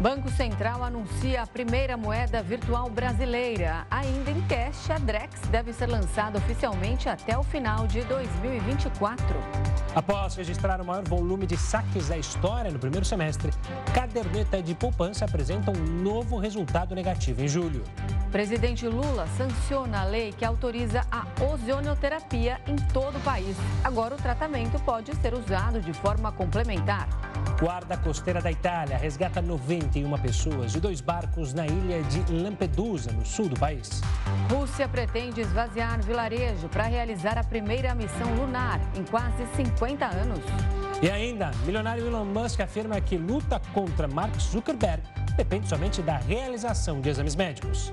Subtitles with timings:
[0.00, 3.86] Banco Central anuncia a primeira moeda virtual brasileira.
[3.90, 9.26] Ainda em cash, a Drex deve ser lançada oficialmente até o final de 2024.
[9.94, 13.52] Após registrar o maior volume de saques da história no primeiro semestre,
[13.92, 17.84] caderneta de poupança apresenta um novo resultado negativo em julho.
[18.32, 23.54] Presidente Lula sanciona a lei que autoriza a ozonioterapia em todo o país.
[23.84, 27.06] Agora o tratamento pode ser usado de forma complementar.
[27.60, 29.42] Guarda costeira da Itália resgata
[29.90, 34.00] 91 pessoas de dois barcos na ilha de Lampedusa, no sul do país.
[34.48, 40.40] Rússia pretende esvaziar vilarejo para realizar a primeira missão lunar em quase 50 anos.
[41.02, 45.02] E ainda, milionário Elon Musk afirma que luta contra Mark Zuckerberg
[45.36, 47.92] depende somente da realização de exames médicos.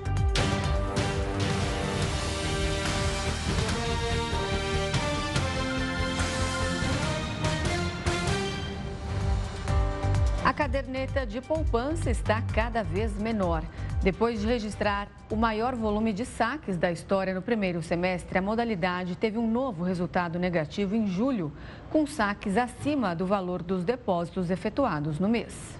[10.48, 13.62] A caderneta de poupança está cada vez menor.
[14.02, 19.14] Depois de registrar o maior volume de saques da história no primeiro semestre, a modalidade
[19.14, 21.52] teve um novo resultado negativo em julho,
[21.90, 25.77] com saques acima do valor dos depósitos efetuados no mês.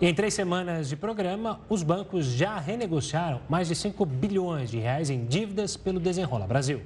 [0.00, 5.08] Em três semanas de programa, os bancos já renegociaram mais de 5 bilhões de reais
[5.08, 6.82] em dívidas pelo Desenrola Brasil.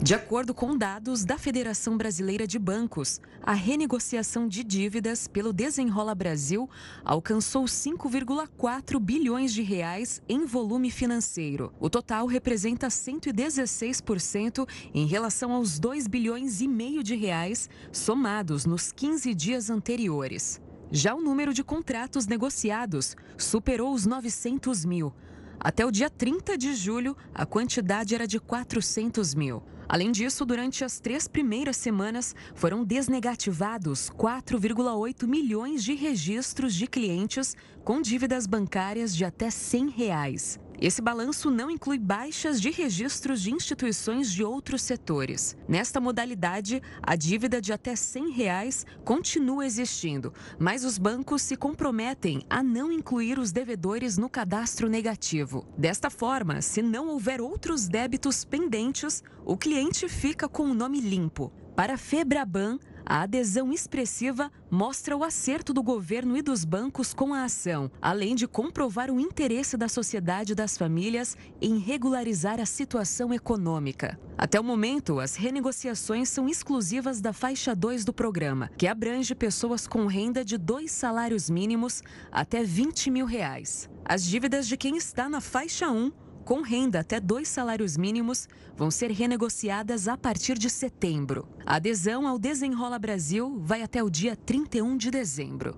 [0.00, 6.14] De acordo com dados da Federação Brasileira de Bancos, a renegociação de dívidas pelo Desenrola
[6.14, 6.70] Brasil
[7.04, 11.72] alcançou 5,4 bilhões de reais em volume financeiro.
[11.80, 18.92] O total representa 116% em relação aos 2 bilhões e meio de reais somados nos
[18.92, 20.60] 15 dias anteriores.
[20.92, 25.12] Já o número de contratos negociados superou os 900 mil.
[25.58, 29.62] Até o dia 30 de julho, a quantidade era de 400 mil.
[29.88, 37.56] Além disso, durante as três primeiras semanas, foram desnegativados 4,8 milhões de registros de clientes
[37.84, 40.58] com dívidas bancárias de até 100 reais.
[40.80, 45.54] Esse balanço não inclui baixas de registros de instituições de outros setores.
[45.68, 52.40] Nesta modalidade, a dívida de até 100 reais continua existindo, mas os bancos se comprometem
[52.48, 55.66] a não incluir os devedores no cadastro negativo.
[55.76, 61.52] Desta forma, se não houver outros débitos pendentes, o cliente fica com o nome limpo.
[61.76, 62.78] Para a Febraban,
[63.10, 68.36] a adesão expressiva mostra o acerto do governo e dos bancos com a ação, além
[68.36, 74.16] de comprovar o interesse da sociedade e das famílias em regularizar a situação econômica.
[74.38, 79.88] Até o momento, as renegociações são exclusivas da faixa 2 do programa, que abrange pessoas
[79.88, 83.90] com renda de dois salários mínimos até 20 mil reais.
[84.04, 86.12] As dívidas de quem está na faixa 1
[86.50, 91.48] com renda até dois salários mínimos vão ser renegociadas a partir de setembro.
[91.64, 95.76] A adesão ao Desenrola Brasil vai até o dia 31 de dezembro.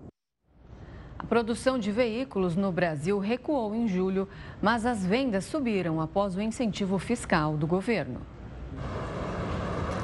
[1.19, 4.27] A produção de veículos no Brasil recuou em julho,
[4.63, 8.23] mas as vendas subiram após o incentivo fiscal do governo.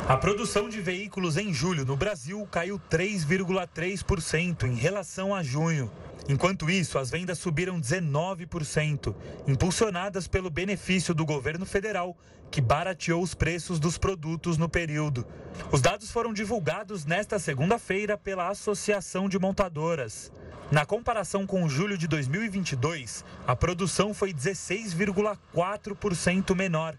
[0.08, 5.92] A produção de veículos em julho no Brasil caiu 3,3% em relação a junho.
[6.26, 9.14] Enquanto isso, as vendas subiram 19%,
[9.46, 12.16] impulsionadas pelo benefício do governo federal,
[12.50, 15.26] que barateou os preços dos produtos no período.
[15.70, 20.32] Os dados foram divulgados nesta segunda-feira pela Associação de Montadoras.
[20.72, 26.96] Na comparação com julho de 2022, a produção foi 16,4% menor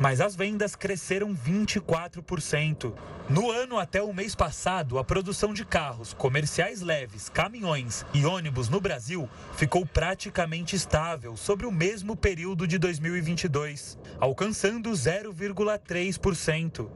[0.00, 2.92] mas as vendas cresceram 24%.
[3.28, 8.68] No ano até o mês passado, a produção de carros, comerciais leves, caminhões e ônibus
[8.68, 16.90] no Brasil ficou praticamente estável sobre o mesmo período de 2022, alcançando 0,3%.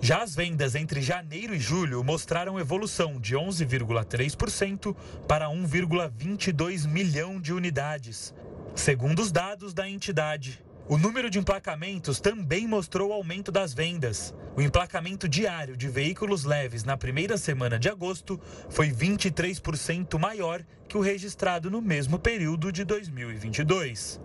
[0.00, 4.94] Já as vendas entre janeiro e julho mostraram evolução de 11,3%
[5.26, 8.32] para 1,22 milhão de unidades,
[8.74, 10.62] segundo os dados da entidade.
[10.90, 14.34] O número de emplacamentos também mostrou aumento das vendas.
[14.56, 18.40] O emplacamento diário de veículos leves na primeira semana de agosto
[18.70, 24.18] foi 23% maior que o registrado no mesmo período de 2022.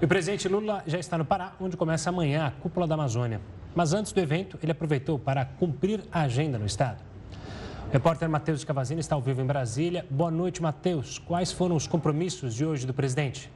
[0.00, 3.40] E o presidente Lula já está no Pará, onde começa amanhã a Cúpula da Amazônia.
[3.72, 7.04] Mas antes do evento, ele aproveitou para cumprir a agenda no estado.
[7.88, 10.04] O repórter Matheus Cavazini está ao vivo em Brasília.
[10.10, 11.20] Boa noite, Matheus.
[11.20, 13.48] Quais foram os compromissos de hoje do presidente?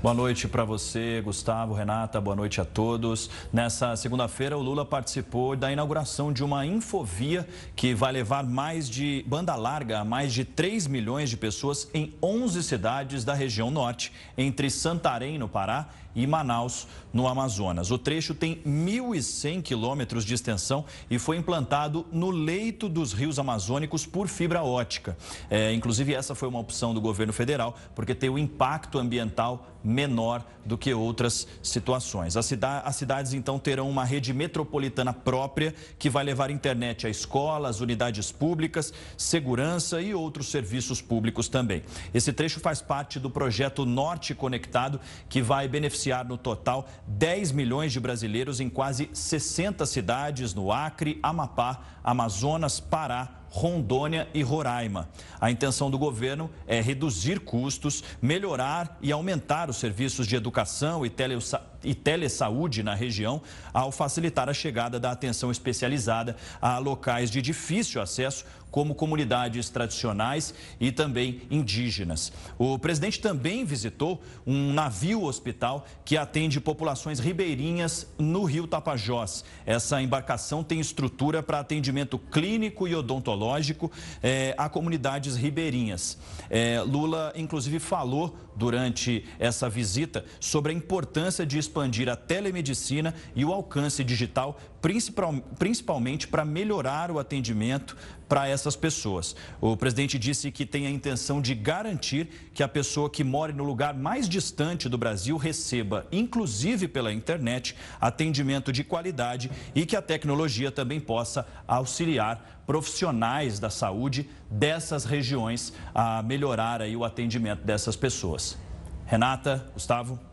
[0.00, 3.28] Boa noite para você, Gustavo, Renata, boa noite a todos.
[3.52, 9.24] Nessa segunda-feira, o Lula participou da inauguração de uma infovia que vai levar mais de
[9.26, 14.12] banda larga a mais de 3 milhões de pessoas em 11 cidades da região norte,
[14.36, 17.92] entre Santarém, no Pará, e Manaus, no Amazonas.
[17.92, 24.04] O trecho tem 1.100 quilômetros de extensão e foi implantado no leito dos rios amazônicos
[24.04, 25.16] por fibra ótica.
[25.48, 30.44] É, inclusive, essa foi uma opção do governo federal, porque tem o impacto ambiental menor
[30.64, 32.36] do que outras situações.
[32.36, 37.10] As, cida as cidades, então, terão uma rede metropolitana própria que vai levar internet a
[37.10, 41.82] escolas, unidades públicas, segurança e outros serviços públicos também.
[42.12, 47.92] Esse trecho faz parte do projeto Norte Conectado, que vai beneficiar no total 10 milhões
[47.92, 55.08] de brasileiros em quase 60 cidades no Acre, Amapá, Amazonas, Pará, Rondônia e Roraima.
[55.40, 61.10] A intenção do governo é reduzir custos, melhorar e aumentar os serviços de educação e,
[61.10, 61.38] tele,
[61.82, 63.40] e telesaúde na região,
[63.72, 70.54] ao facilitar a chegada da atenção especializada a locais de difícil acesso, como comunidades tradicionais
[70.80, 72.32] e também indígenas.
[72.58, 79.44] O presidente também visitou um navio hospital que atende populações ribeirinhas no rio Tapajós.
[79.64, 83.90] Essa embarcação tem estrutura para atendimento clínico e odontológico
[84.22, 86.18] é, a comunidades ribeirinhas.
[86.50, 93.44] É, Lula, inclusive, falou durante essa visita sobre a importância de expandir a telemedicina e
[93.44, 97.96] o alcance digital, principalmente para melhorar o atendimento
[98.28, 99.34] para essas pessoas.
[99.60, 103.64] O presidente disse que tem a intenção de garantir que a pessoa que mora no
[103.64, 110.02] lugar mais distante do Brasil receba, inclusive pela internet, atendimento de qualidade e que a
[110.02, 117.96] tecnologia também possa auxiliar profissionais da saúde dessas regiões a melhorar aí o atendimento dessas
[117.96, 118.58] pessoas.
[119.06, 120.27] Renata, Gustavo.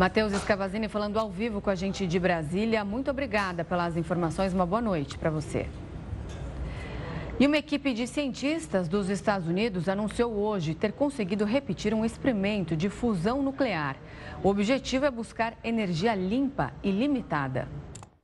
[0.00, 2.82] Matheus Escavazini falando ao vivo com a gente de Brasília.
[2.82, 4.54] Muito obrigada pelas informações.
[4.54, 5.66] Uma boa noite para você.
[7.38, 12.74] E uma equipe de cientistas dos Estados Unidos anunciou hoje ter conseguido repetir um experimento
[12.74, 13.94] de fusão nuclear.
[14.42, 17.68] O objetivo é buscar energia limpa e limitada.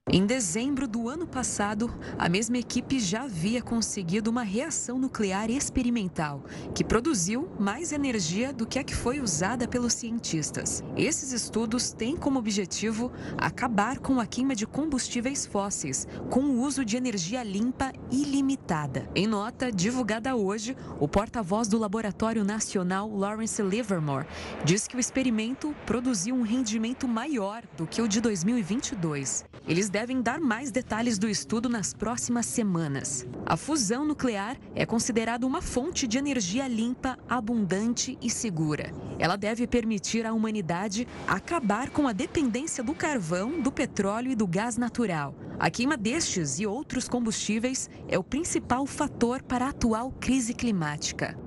[0.09, 6.45] Em dezembro do ano passado, a mesma equipe já havia conseguido uma reação nuclear experimental,
[6.73, 10.81] que produziu mais energia do que a que foi usada pelos cientistas.
[10.97, 16.85] Esses estudos têm como objetivo acabar com a queima de combustíveis fósseis, com o uso
[16.85, 19.11] de energia limpa ilimitada.
[19.13, 24.29] Em nota divulgada hoje, o porta-voz do Laboratório Nacional, Lawrence Livermore,
[24.65, 29.45] diz que o experimento produziu um rendimento maior do que o de 2022.
[29.67, 33.27] Eles devem dar mais detalhes do estudo nas próximas semanas.
[33.47, 38.93] A fusão nuclear é considerada uma fonte de energia limpa, abundante e segura.
[39.19, 44.47] Ela deve permitir à humanidade acabar com a dependência do carvão, do petróleo e do
[44.47, 45.35] gás natural.
[45.59, 51.39] A queima destes e outros combustíveis é o principal fator para a atual crise climática.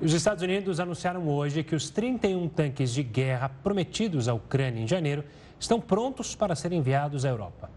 [0.00, 4.88] Os Estados Unidos anunciaram hoje que os 31 tanques de guerra prometidos à Ucrânia em
[4.88, 5.22] janeiro
[5.60, 7.70] estão prontos para serem enviados à Europa.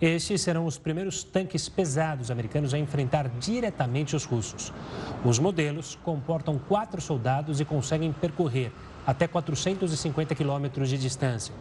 [0.00, 4.72] Estes serão os primeiros tanques pesados americanos a enfrentar diretamente os russos.
[5.24, 8.72] Os modelos comportam quatro soldados e conseguem percorrer
[9.06, 11.54] até 450 quilômetros de distância.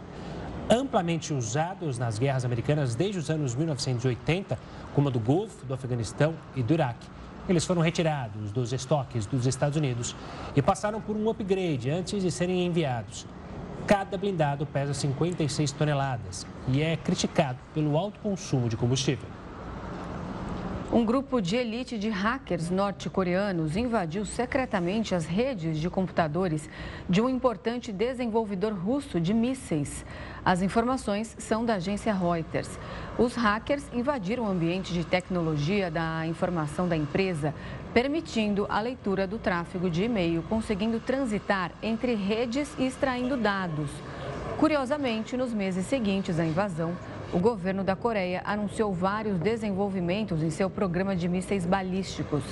[0.70, 4.60] Amplamente usados nas guerras americanas desde os anos 1980,
[4.94, 7.08] como a do Golfo, do Afeganistão e do Iraque.
[7.48, 10.16] Eles foram retirados dos estoques dos Estados Unidos
[10.56, 13.26] e passaram por um upgrade antes de serem enviados.
[13.88, 19.30] Cada blindado pesa 56 toneladas e é criticado pelo alto consumo de combustível.
[20.90, 26.70] Um grupo de elite de hackers norte-coreanos invadiu secretamente as redes de computadores
[27.10, 30.06] de um importante desenvolvedor russo de mísseis.
[30.46, 32.80] As informações são da agência Reuters.
[33.18, 37.54] Os hackers invadiram o ambiente de tecnologia da informação da empresa,
[37.94, 43.90] permitindo a leitura do tráfego de e-mail, conseguindo transitar entre redes e extraindo dados.
[44.58, 46.96] Curiosamente, nos meses seguintes à invasão,
[47.34, 52.44] o governo da Coreia anunciou vários desenvolvimentos em seu programa de mísseis balísticos.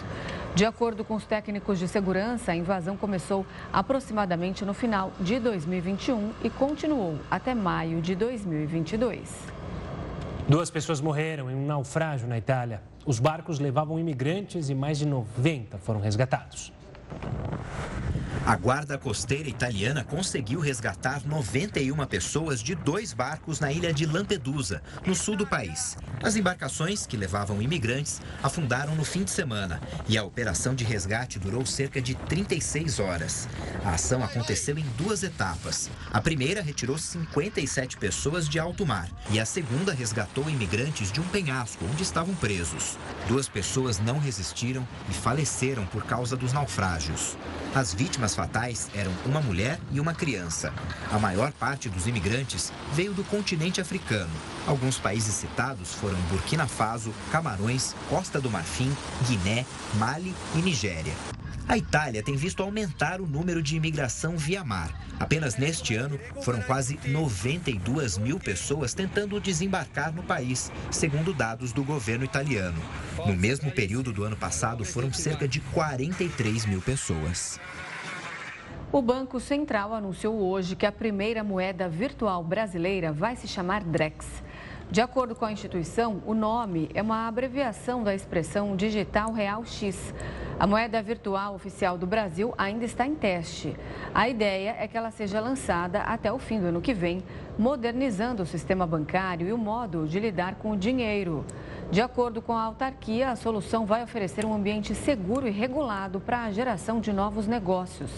[0.53, 6.31] De acordo com os técnicos de segurança, a invasão começou aproximadamente no final de 2021
[6.43, 9.33] e continuou até maio de 2022.
[10.47, 12.81] Duas pessoas morreram em um naufrágio na Itália.
[13.05, 16.71] Os barcos levavam imigrantes e mais de 90 foram resgatados.
[18.45, 24.83] A guarda costeira italiana conseguiu resgatar 91 pessoas de dois barcos na ilha de Lampedusa,
[25.03, 25.97] no sul do país.
[26.21, 31.39] As embarcações, que levavam imigrantes, afundaram no fim de semana e a operação de resgate
[31.39, 33.47] durou cerca de 36 horas.
[33.83, 35.89] A ação aconteceu em duas etapas.
[36.13, 41.27] A primeira retirou 57 pessoas de alto mar e a segunda resgatou imigrantes de um
[41.29, 42.95] penhasco onde estavam presos.
[43.27, 47.35] Duas pessoas não resistiram e faleceram por causa dos naufrágios.
[47.73, 50.73] As vítimas fatais eram uma mulher e uma criança.
[51.11, 54.31] A maior parte dos imigrantes veio do continente africano.
[54.67, 58.95] Alguns países citados foram Burkina Faso, Camarões, Costa do Marfim,
[59.27, 59.65] Guiné,
[59.95, 61.13] Mali e Nigéria.
[61.67, 64.93] A Itália tem visto aumentar o número de imigração via mar.
[65.19, 71.83] Apenas neste ano, foram quase 92 mil pessoas tentando desembarcar no país, segundo dados do
[71.83, 72.79] governo italiano.
[73.25, 77.59] No mesmo período do ano passado, foram cerca de 43 mil pessoas.
[78.95, 84.41] O Banco Central anunciou hoje que a primeira moeda virtual brasileira vai se chamar Drex.
[84.89, 90.13] De acordo com a instituição, o nome é uma abreviação da expressão digital real X.
[90.57, 93.75] A moeda virtual oficial do Brasil ainda está em teste.
[94.13, 97.21] A ideia é que ela seja lançada até o fim do ano que vem,
[97.57, 101.45] modernizando o sistema bancário e o modo de lidar com o dinheiro.
[101.91, 106.43] De acordo com a autarquia, a solução vai oferecer um ambiente seguro e regulado para
[106.43, 108.09] a geração de novos negócios,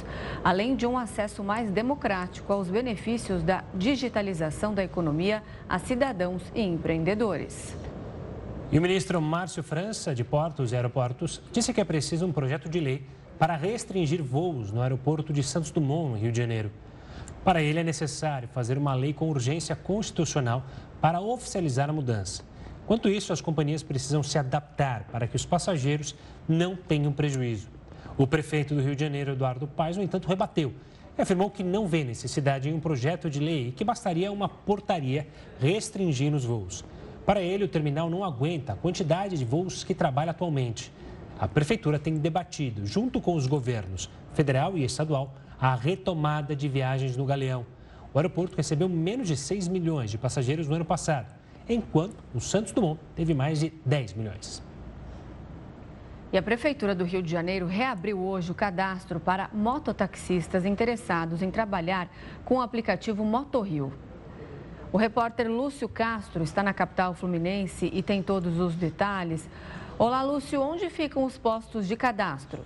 [0.44, 6.62] além de um acesso mais democrático aos benefícios da digitalização da economia a cidadãos e
[6.62, 7.75] empreendedores.
[8.72, 12.67] E o ministro Márcio França, de Portos e Aeroportos, disse que é preciso um projeto
[12.70, 13.06] de lei
[13.38, 16.72] para restringir voos no aeroporto de Santos Dumont, Rio de Janeiro.
[17.44, 20.63] Para ele, é necessário fazer uma lei com urgência constitucional
[21.00, 22.44] para oficializar a mudança.
[22.84, 26.15] Enquanto isso, as companhias precisam se adaptar para que os passageiros
[26.48, 27.67] não tenham prejuízo.
[28.17, 30.74] O prefeito do Rio de Janeiro, Eduardo Paes, no entanto, rebateu
[31.17, 34.48] e afirmou que não vê necessidade em um projeto de lei e que bastaria uma
[34.48, 35.27] portaria
[35.60, 36.86] restringindo os voos.
[37.25, 40.91] Para ele, o terminal não aguenta a quantidade de voos que trabalha atualmente.
[41.38, 47.17] A prefeitura tem debatido, junto com os governos federal e estadual, a retomada de viagens
[47.17, 47.65] no Galeão.
[48.13, 51.35] O aeroporto recebeu menos de 6 milhões de passageiros no ano passado
[51.69, 54.63] enquanto o Santos Dumont teve mais de 10 milhões.
[56.31, 61.49] E a Prefeitura do Rio de Janeiro reabriu hoje o cadastro para mototaxistas interessados em
[61.49, 62.09] trabalhar
[62.43, 63.93] com o aplicativo MotoRio.
[64.91, 69.49] O repórter Lúcio Castro está na capital fluminense e tem todos os detalhes.
[69.97, 72.65] Olá, Lúcio, onde ficam os postos de cadastros?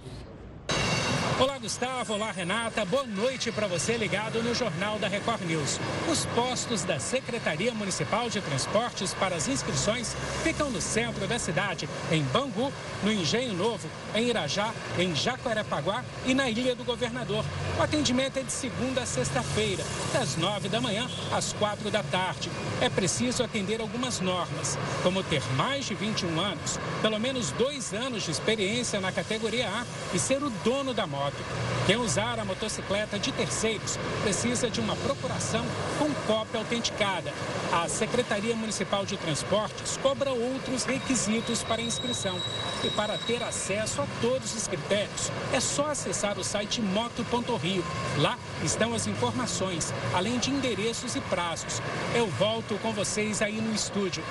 [1.42, 2.14] Olá, Gustavo.
[2.14, 2.86] Olá, Renata.
[2.86, 5.80] Boa noite para você ligado no Jornal da Record News.
[6.08, 11.90] Os postos da Secretaria Municipal de Transportes para as inscrições ficam no centro da cidade,
[12.12, 12.72] em Bangu,
[13.02, 17.44] no Engenho Novo, em Irajá, em Jacarepaguá e na Ilha do Governador.
[17.80, 19.84] O atendimento é de segunda a sexta-feira,
[20.14, 22.52] das nove da manhã às quatro da tarde.
[22.80, 28.22] É preciso atender algumas normas, como ter mais de 21 anos, pelo menos dois anos
[28.22, 31.62] de experiência na categoria A e ser o dono da moto moto.
[31.86, 35.66] Quem usar a motocicleta de terceiros precisa de uma procuração
[35.98, 37.34] com cópia autenticada.
[37.72, 42.38] A Secretaria Municipal de Transportes cobra outros requisitos para inscrição.
[42.84, 47.84] E para ter acesso a todos os critérios, é só acessar o site moto.rio.
[48.20, 51.82] Lá estão as informações, além de endereços e prazos.
[52.16, 54.24] Eu volto com vocês aí no estúdio.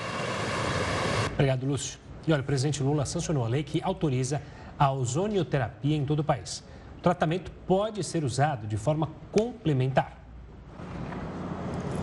[1.32, 1.98] Obrigado, Lúcio.
[2.26, 4.40] E olha, o presidente Lula sancionou a lei que autoriza
[4.78, 6.62] a ozonioterapia em todo o país.
[7.02, 10.19] Tratamento pode ser usado de forma complementar.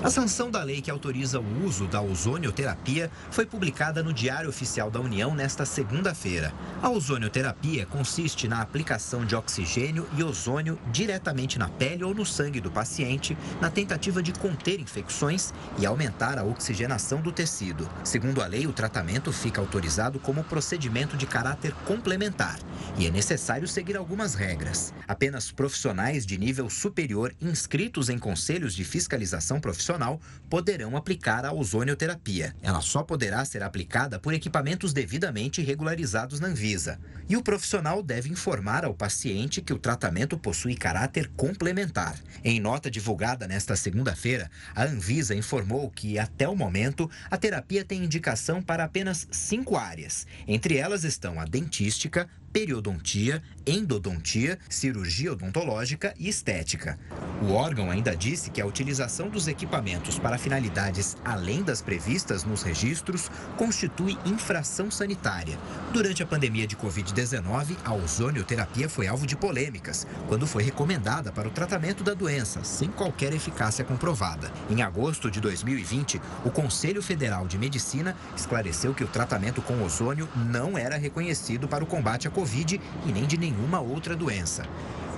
[0.03, 4.91] A sanção da lei que autoriza o uso da ozonioterapia foi publicada no Diário Oficial
[4.91, 6.53] da União nesta segunda-feira.
[6.83, 12.61] A ozonioterapia consiste na aplicação de oxigênio e ozônio diretamente na pele ou no sangue
[12.61, 17.89] do paciente, na tentativa de conter infecções e aumentar a oxigenação do tecido.
[18.03, 22.59] Segundo a lei, o tratamento fica autorizado como procedimento de caráter complementar
[22.99, 24.93] e é necessário seguir algumas regras.
[25.07, 31.53] Apenas profissionais de nível superior inscritos em conselhos de fiscalização profissional profissional poderão aplicar a
[31.53, 32.55] ozonioterapia.
[32.61, 36.99] Ela só poderá ser aplicada por equipamentos devidamente regularizados na Anvisa.
[37.29, 42.17] E o profissional deve informar ao paciente que o tratamento possui caráter complementar.
[42.43, 48.03] Em nota divulgada nesta segunda-feira, a Anvisa informou que, até o momento, a terapia tem
[48.03, 50.25] indicação para apenas cinco áreas.
[50.47, 56.97] Entre elas estão a dentística, periodontia, endodontia, cirurgia odontológica e estética.
[57.41, 62.63] O órgão ainda disse que a utilização dos equipamentos para finalidades além das previstas nos
[62.63, 65.57] registros constitui infração sanitária.
[65.91, 71.47] Durante a pandemia de Covid-19, a ozonioterapia foi alvo de polêmicas, quando foi recomendada para
[71.47, 74.51] o tratamento da doença, sem qualquer eficácia comprovada.
[74.69, 80.27] Em agosto de 2020, o Conselho Federal de Medicina esclareceu que o tratamento com ozônio
[80.35, 84.63] não era reconhecido para o combate à Covid e nem de nenhuma outra doença.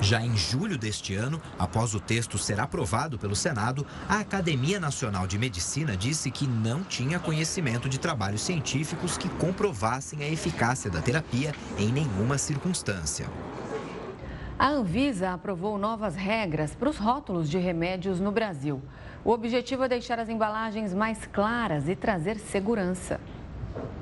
[0.02, 5.28] Já em julho deste ano, após o texto ser aprovado pelo Senado, a Academia Nacional
[5.28, 11.02] de Medicina disse que não tinha conhecimento de trabalhos científicos que comprovassem a eficácia da
[11.02, 13.28] terapia em nenhuma circunstância.
[14.58, 18.82] A Anvisa aprovou novas regras para os rótulos de remédios no Brasil.
[19.24, 23.20] O objetivo é deixar as embalagens mais claras e trazer segurança.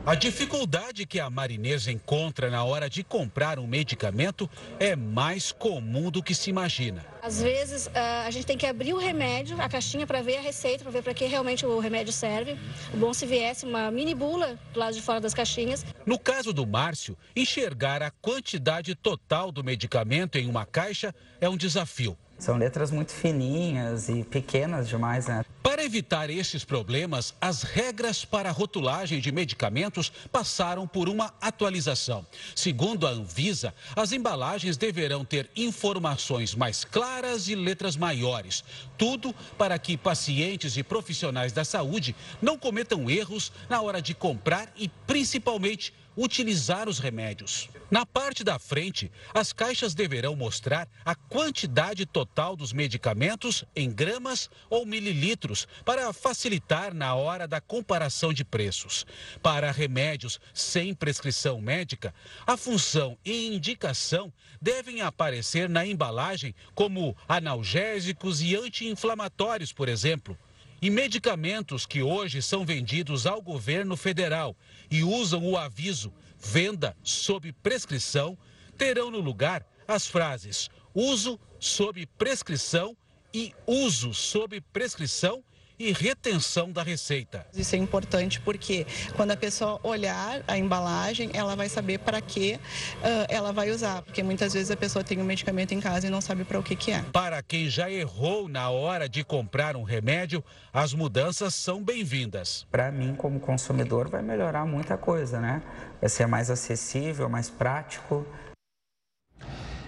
[0.06, 6.10] A dificuldade que a marinesa encontra na hora de comprar um medicamento é mais comum
[6.10, 7.06] do que se imagina.
[7.22, 10.84] Às vezes a gente tem que abrir o remédio, a caixinha, para ver a receita,
[10.84, 12.58] para ver para que realmente o remédio serve.
[12.94, 15.86] O bom se viesse uma mini bula do lado de fora das caixinhas.
[16.06, 21.58] No caso do Márcio, enxergar a quantidade total do medicamento em uma caixa é um
[21.58, 22.18] desafio.
[22.38, 25.44] São letras muito fininhas e pequenas demais, né?
[25.64, 32.26] Para evitar estes problemas, as regras para a rotulagem de medicamentos passaram por uma atualização.
[32.56, 38.64] Segundo a Anvisa, as embalagens deverão ter informações mais claras e letras maiores.
[38.98, 44.72] Tudo para que pacientes e profissionais da saúde não cometam erros na hora de comprar
[44.78, 47.70] e, principalmente, utilizar os remédios.
[47.90, 54.50] Na parte da frente, as caixas deverão mostrar a quantidade total dos medicamentos em gramas
[54.70, 59.06] ou mililitros para facilitar na hora da comparação de preços.
[59.42, 62.14] Para remédios sem prescrição médica,
[62.46, 70.38] a função e indicação devem aparecer na embalagem como analgésicos e anti-inflamatórios, por exemplo
[70.82, 74.56] e medicamentos que hoje são vendidos ao governo federal
[74.90, 78.38] e usam o aviso venda sob prescrição,
[78.78, 82.98] terão no lugar as frases uso sob prescrição
[83.32, 85.44] e uso sob prescrição
[85.80, 87.46] e retenção da receita.
[87.54, 88.86] Isso é importante porque
[89.16, 94.02] quando a pessoa olhar a embalagem, ela vai saber para que uh, ela vai usar,
[94.02, 96.64] porque muitas vezes a pessoa tem um medicamento em casa e não sabe para o
[96.64, 97.04] que, que é.
[97.12, 102.66] Para quem já errou na hora de comprar um remédio, as mudanças são bem-vindas.
[102.72, 105.62] Para mim, como consumidor, vai melhorar muita coisa, né?
[106.00, 108.26] Vai ser mais acessível, mais prático.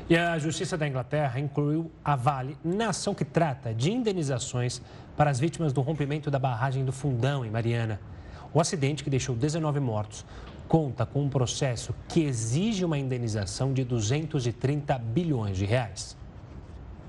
[0.09, 4.81] E a Justiça da Inglaterra incluiu a Vale na ação que trata de indenizações
[5.15, 8.01] para as vítimas do rompimento da barragem do Fundão, em Mariana.
[8.51, 10.25] O acidente, que deixou 19 mortos,
[10.67, 16.17] conta com um processo que exige uma indenização de 230 bilhões de reais.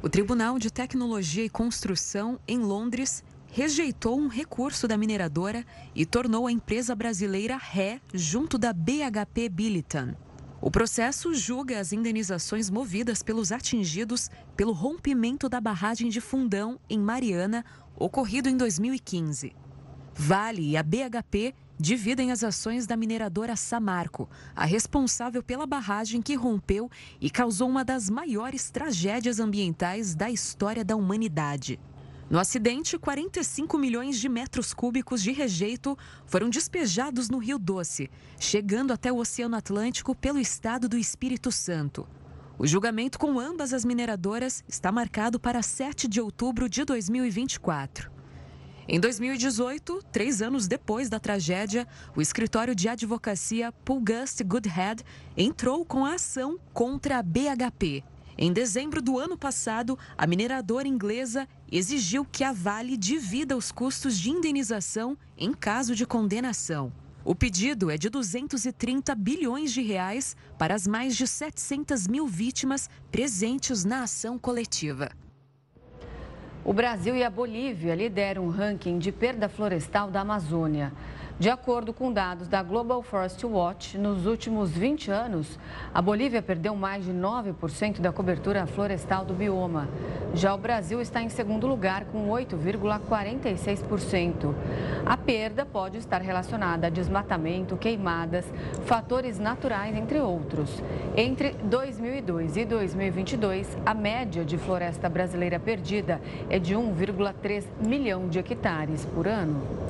[0.02, 6.46] O Tribunal de Tecnologia e Construção, em Londres, rejeitou um recurso da mineradora e tornou
[6.46, 10.14] a empresa brasileira ré junto da BHP Billiton.
[10.62, 16.98] O processo julga as indenizações movidas pelos atingidos pelo rompimento da barragem de Fundão, em
[16.98, 17.64] Mariana,
[17.96, 19.56] ocorrido em 2015.
[20.14, 26.34] Vale e a BHP dividem as ações da mineradora Samarco, a responsável pela barragem que
[26.34, 31.80] rompeu e causou uma das maiores tragédias ambientais da história da humanidade.
[32.30, 38.92] No acidente, 45 milhões de metros cúbicos de rejeito foram despejados no Rio Doce, chegando
[38.92, 42.06] até o Oceano Atlântico pelo estado do Espírito Santo.
[42.56, 48.12] O julgamento com ambas as mineradoras está marcado para 7 de outubro de 2024.
[48.86, 55.02] Em 2018, três anos depois da tragédia, o escritório de advocacia Pulgust Goodhead
[55.36, 58.04] entrou com a ação contra a BHP.
[58.42, 64.18] Em dezembro do ano passado, a mineradora inglesa exigiu que a Vale divida os custos
[64.18, 66.92] de indenização em caso de condenação.
[67.24, 72.88] O pedido é de 230 bilhões de reais para as mais de 700 mil vítimas
[73.10, 75.10] presentes na ação coletiva.
[76.64, 80.92] O Brasil e a Bolívia lideram o ranking de perda florestal da Amazônia.
[81.40, 85.58] De acordo com dados da Global Forest Watch, nos últimos 20 anos,
[85.94, 89.88] a Bolívia perdeu mais de 9% da cobertura florestal do bioma.
[90.34, 94.54] Já o Brasil está em segundo lugar, com 8,46%.
[95.06, 98.44] A perda pode estar relacionada a desmatamento, queimadas,
[98.84, 100.82] fatores naturais, entre outros.
[101.16, 108.38] Entre 2002 e 2022, a média de floresta brasileira perdida é de 1,3 milhão de
[108.38, 109.89] hectares por ano.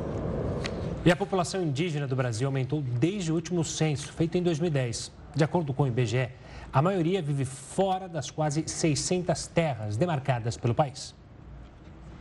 [1.03, 5.11] E a população indígena do Brasil aumentou desde o último censo, feito em 2010.
[5.35, 6.29] De acordo com o IBGE,
[6.71, 11.15] a maioria vive fora das quase 600 terras demarcadas pelo país.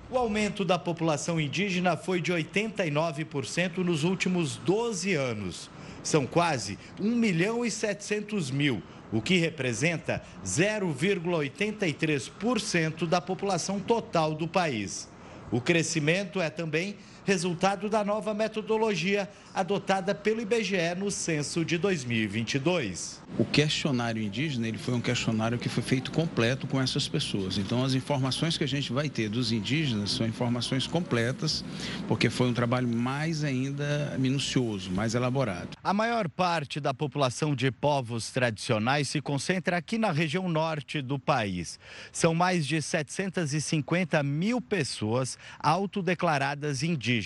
[0.09, 5.69] O aumento da população indígena foi de 89% nos últimos 12 anos.
[6.01, 14.47] São quase 1 milhão e 700 mil, o que representa 0,83% da população total do
[14.47, 15.09] país.
[15.51, 16.95] O crescimento é também
[17.29, 23.21] resultado da nova metodologia adotada pelo IBGE no censo de 2022.
[23.37, 27.59] O questionário indígena ele foi um questionário que foi feito completo com essas pessoas.
[27.59, 31.63] Então, as informações que a gente vai ter dos indígenas são informações completas,
[32.07, 35.77] porque foi um trabalho mais ainda minucioso, mais elaborado.
[35.83, 41.19] A maior parte da população de povos tradicionais se concentra aqui na região norte do
[41.19, 41.79] país.
[42.11, 47.18] São mais de 750 mil pessoas autodeclaradas indígenas.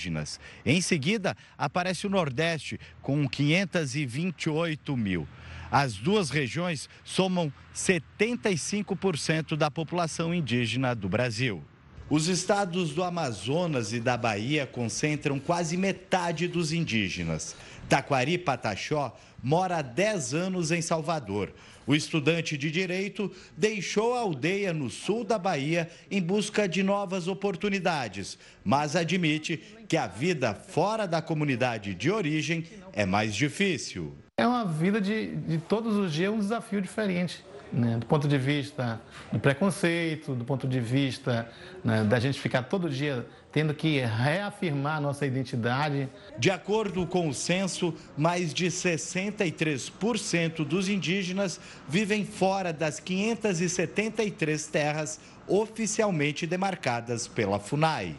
[0.66, 5.28] Em seguida, aparece o Nordeste, com 528 mil.
[5.72, 11.64] As duas regiões somam 75% da população indígena do Brasil.
[12.10, 17.56] Os estados do Amazonas e da Bahia concentram quase metade dos indígenas.
[17.90, 21.52] Taquari Pataxó mora há 10 anos em Salvador.
[21.86, 27.28] O estudante de direito deixou a aldeia no sul da Bahia em busca de novas
[27.28, 34.16] oportunidades, mas admite que a vida fora da comunidade de origem é mais difícil.
[34.38, 37.44] É uma vida de, de todos os dias, um desafio diferente.
[37.74, 37.98] Né?
[37.98, 41.50] do ponto de vista do preconceito, do ponto de vista
[41.84, 46.08] né, da gente ficar todo dia tendo que reafirmar nossa identidade.
[46.38, 55.20] De acordo com o censo, mais de 63% dos indígenas vivem fora das 573 terras
[55.48, 58.16] oficialmente demarcadas pela FUNAI.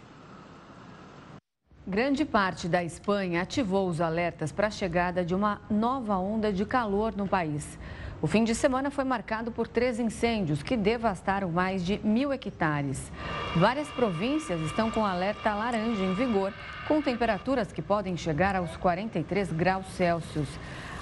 [1.87, 6.65] Grande parte da Espanha ativou os alertas para a chegada de uma nova onda de
[6.65, 7.79] calor no país.
[8.25, 13.13] O fim de semana foi marcado por três incêndios que devastaram mais de mil hectares.
[13.55, 16.51] Várias províncias estão com alerta laranja em vigor,
[16.89, 20.49] com temperaturas que podem chegar aos 43 graus Celsius.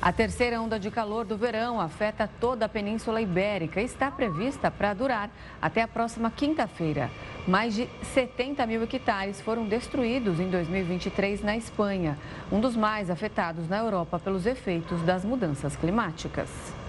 [0.00, 4.68] A terceira onda de calor do verão afeta toda a Península Ibérica e está prevista
[4.68, 5.30] para durar
[5.62, 7.08] até a próxima quinta-feira.
[7.46, 12.18] Mais de 70 mil hectares foram destruídos em 2023 na Espanha,
[12.50, 16.81] um dos mais afetados na Europa pelos efeitos das mudanças climáticas.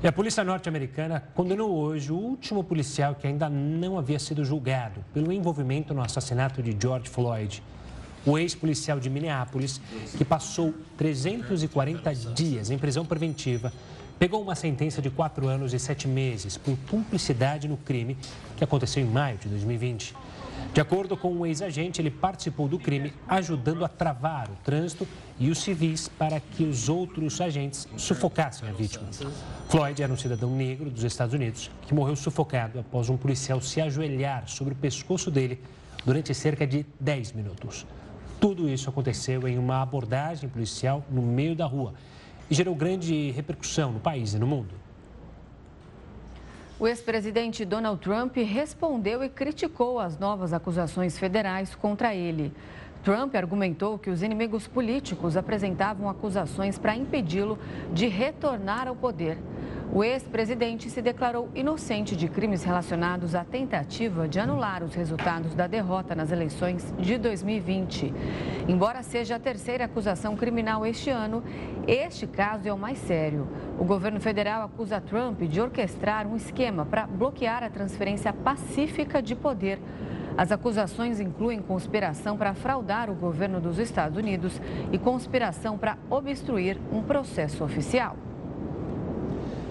[0.00, 5.04] E a polícia norte-americana condenou hoje o último policial que ainda não havia sido julgado
[5.12, 7.60] pelo envolvimento no assassinato de George Floyd.
[8.24, 9.80] O ex-policial de Minneapolis,
[10.16, 13.72] que passou 340 dias em prisão preventiva,
[14.20, 18.16] pegou uma sentença de quatro anos e sete meses por cumplicidade no crime
[18.56, 20.14] que aconteceu em maio de 2020.
[20.72, 25.08] De acordo com um ex-agente, ele participou do crime ajudando a travar o trânsito
[25.40, 29.08] e os civis para que os outros agentes sufocassem a vítima.
[29.68, 33.80] Floyd era um cidadão negro dos Estados Unidos que morreu sufocado após um policial se
[33.80, 35.60] ajoelhar sobre o pescoço dele
[36.04, 37.86] durante cerca de 10 minutos.
[38.40, 41.94] Tudo isso aconteceu em uma abordagem policial no meio da rua
[42.50, 44.74] e gerou grande repercussão no país e no mundo.
[46.80, 52.52] O ex-presidente Donald Trump respondeu e criticou as novas acusações federais contra ele.
[53.08, 57.58] Trump argumentou que os inimigos políticos apresentavam acusações para impedi-lo
[57.90, 59.38] de retornar ao poder.
[59.90, 65.66] O ex-presidente se declarou inocente de crimes relacionados à tentativa de anular os resultados da
[65.66, 68.12] derrota nas eleições de 2020.
[68.68, 71.42] Embora seja a terceira acusação criminal este ano,
[71.86, 73.48] este caso é o mais sério.
[73.78, 79.34] O governo federal acusa Trump de orquestrar um esquema para bloquear a transferência pacífica de
[79.34, 79.78] poder.
[80.38, 84.52] As acusações incluem conspiração para fraudar o governo dos Estados Unidos
[84.92, 88.16] e conspiração para obstruir um processo oficial.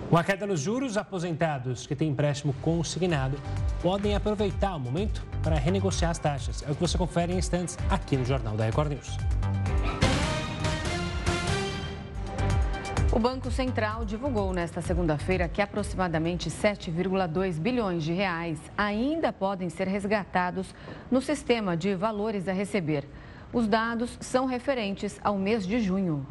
[0.10, 3.38] Com a queda nos juros, aposentados que têm empréstimo consignado
[3.82, 6.62] podem aproveitar o momento para renegociar as taxas.
[6.68, 9.18] É o que você confere em instantes aqui no Jornal da Record News.
[13.10, 19.88] O Banco Central divulgou nesta segunda-feira que aproximadamente 7,2 bilhões de reais ainda podem ser
[19.88, 20.76] resgatados
[21.10, 23.08] no sistema de valores a receber.
[23.54, 26.28] Os dados são referentes ao mês de junho.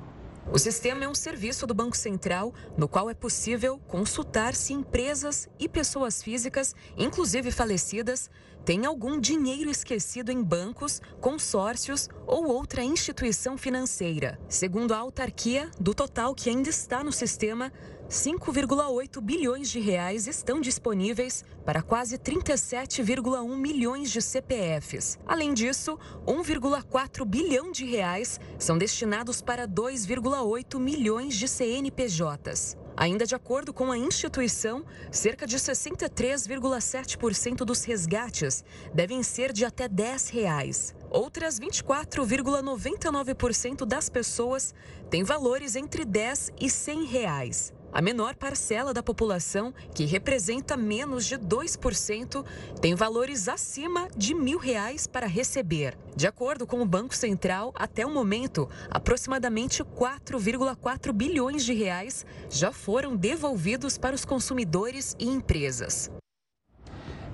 [0.53, 5.49] O sistema é um serviço do Banco Central no qual é possível consultar se empresas
[5.59, 8.31] e pessoas físicas, inclusive falecidas,
[8.66, 14.40] têm algum dinheiro esquecido em bancos, consórcios ou outra instituição financeira.
[14.48, 17.72] Segundo a autarquia, do total que ainda está no sistema,
[18.11, 25.16] 5,8 bilhões de reais estão disponíveis para quase 37,1 milhões de CPFs.
[25.24, 32.76] Além disso, 1,4 bilhão de reais são destinados para 2,8 milhões de CNPJs.
[32.96, 39.87] Ainda de acordo com a instituição, cerca de 63,7% dos resgates devem ser de até
[39.87, 40.94] 10 reais.
[41.11, 44.72] Outras 24,99% das pessoas
[45.11, 47.76] têm valores entre 10 e 100 reais.
[47.96, 52.44] A menor parcela da população, que representa menos de 2%,
[52.78, 55.96] tem valores acima de mil reais para receber.
[56.14, 62.70] De acordo com o Banco Central, até o momento, aproximadamente 4,4 bilhões de reais já
[62.70, 66.11] foram devolvidos para os consumidores e empresas.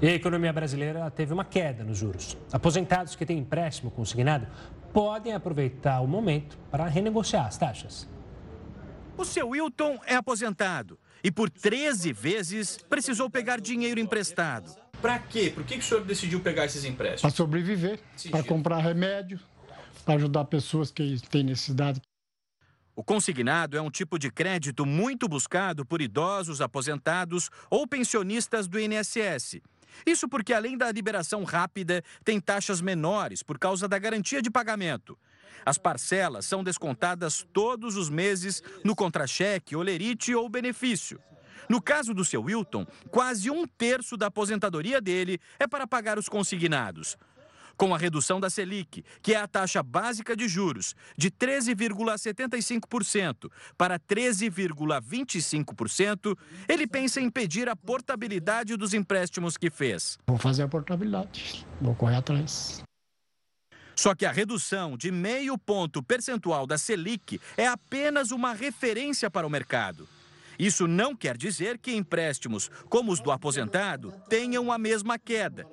[0.00, 2.38] E a economia brasileira teve uma queda nos juros.
[2.52, 4.46] Aposentados que têm empréstimo consignado
[4.92, 8.11] podem aproveitar o momento para renegociar as taxas.
[9.16, 14.74] O seu Wilton é aposentado e por 13 vezes precisou pegar dinheiro emprestado.
[15.00, 15.50] Para quê?
[15.54, 17.22] Por que, que o senhor decidiu pegar esses empréstimos?
[17.22, 19.38] Para sobreviver, para comprar remédio,
[20.04, 22.00] para ajudar pessoas que têm necessidade.
[22.94, 28.78] O consignado é um tipo de crédito muito buscado por idosos, aposentados ou pensionistas do
[28.78, 29.60] INSS.
[30.06, 35.18] Isso porque, além da liberação rápida, tem taxas menores por causa da garantia de pagamento.
[35.64, 41.20] As parcelas são descontadas todos os meses no contra-cheque, olerite ou benefício.
[41.68, 46.28] No caso do seu Wilton, quase um terço da aposentadoria dele é para pagar os
[46.28, 47.16] consignados.
[47.76, 53.98] Com a redução da Selic, que é a taxa básica de juros, de 13,75% para
[53.98, 56.36] 13,25%,
[56.68, 60.18] ele pensa em pedir a portabilidade dos empréstimos que fez.
[60.26, 62.82] Vou fazer a portabilidade, vou correr atrás.
[64.02, 69.46] Só que a redução de meio ponto percentual da Selic é apenas uma referência para
[69.46, 70.08] o mercado.
[70.58, 75.68] Isso não quer dizer que empréstimos, como os do aposentado, tenham a mesma queda.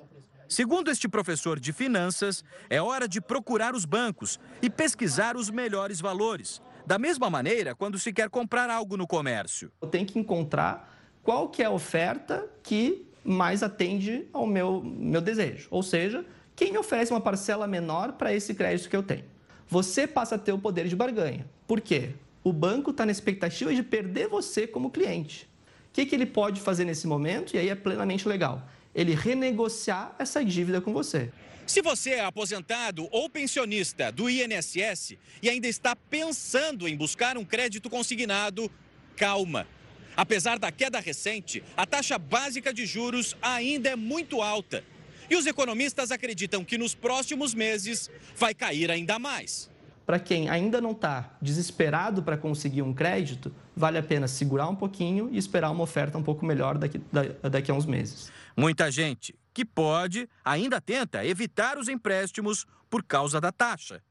[0.48, 6.00] Segundo este professor de finanças, é hora de procurar os bancos e pesquisar os melhores
[6.00, 6.62] valores.
[6.86, 9.72] Da mesma maneira, quando se quer comprar algo no comércio.
[9.90, 15.66] Tenho que encontrar qual que é a oferta que mais atende ao meu, meu desejo.
[15.68, 16.24] Ou seja,
[16.60, 19.24] quem oferece uma parcela menor para esse crédito que eu tenho?
[19.66, 21.48] Você passa a ter o poder de barganha.
[21.66, 22.10] Por quê?
[22.44, 25.48] O banco está na expectativa de perder você como cliente.
[25.88, 27.56] O que, que ele pode fazer nesse momento?
[27.56, 28.68] E aí é plenamente legal.
[28.94, 31.32] Ele renegociar essa dívida com você.
[31.66, 37.44] Se você é aposentado ou pensionista do INSS e ainda está pensando em buscar um
[37.44, 38.70] crédito consignado,
[39.16, 39.66] calma.
[40.14, 44.84] Apesar da queda recente, a taxa básica de juros ainda é muito alta.
[45.30, 49.70] E os economistas acreditam que nos próximos meses vai cair ainda mais.
[50.04, 54.74] Para quem ainda não está desesperado para conseguir um crédito, vale a pena segurar um
[54.74, 57.00] pouquinho e esperar uma oferta um pouco melhor daqui,
[57.48, 58.28] daqui a uns meses.
[58.56, 64.02] Muita gente que pode ainda tenta evitar os empréstimos por causa da taxa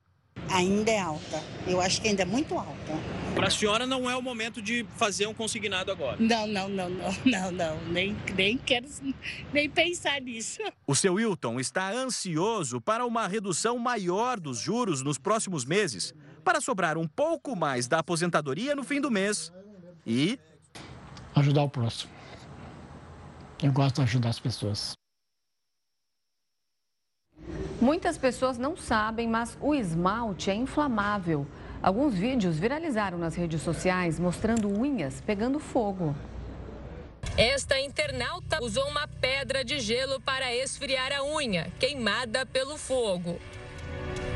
[0.49, 1.43] ainda é alta.
[1.67, 3.19] Eu acho que ainda é muito alta.
[3.35, 6.17] Para a senhora não é o momento de fazer um consignado agora?
[6.19, 7.83] Não, não, não, não, não, não.
[7.85, 8.87] Nem, nem quero
[9.53, 10.59] nem pensar nisso.
[10.85, 16.59] O seu Wilton está ansioso para uma redução maior dos juros nos próximos meses, para
[16.59, 19.51] sobrar um pouco mais da aposentadoria no fim do mês
[20.05, 20.39] e
[21.35, 22.11] ajudar o próximo.
[23.61, 24.98] Eu gosto de ajudar as pessoas.
[27.81, 31.47] Muitas pessoas não sabem, mas o esmalte é inflamável.
[31.81, 36.13] Alguns vídeos viralizaram nas redes sociais mostrando unhas pegando fogo.
[37.37, 43.39] Esta internauta usou uma pedra de gelo para esfriar a unha, queimada pelo fogo.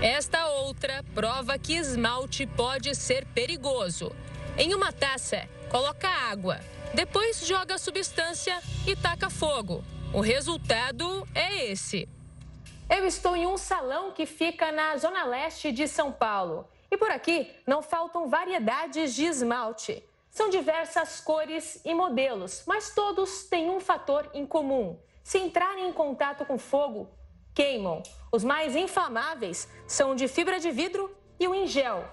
[0.01, 4.09] Esta outra prova que esmalte pode ser perigoso.
[4.57, 6.61] Em uma taça, coloca água,
[6.93, 9.83] depois joga a substância e taca fogo.
[10.13, 12.07] O resultado é esse.
[12.89, 16.67] Eu estou em um salão que fica na zona leste de São Paulo.
[16.91, 20.03] E por aqui não faltam variedades de esmalte.
[20.29, 24.99] São diversas cores e modelos, mas todos têm um fator em comum.
[25.23, 27.09] Se entrarem em contato com fogo,
[27.53, 28.03] queimam.
[28.31, 32.03] Os mais inflamáveis são de fibra de vidro e o em gel.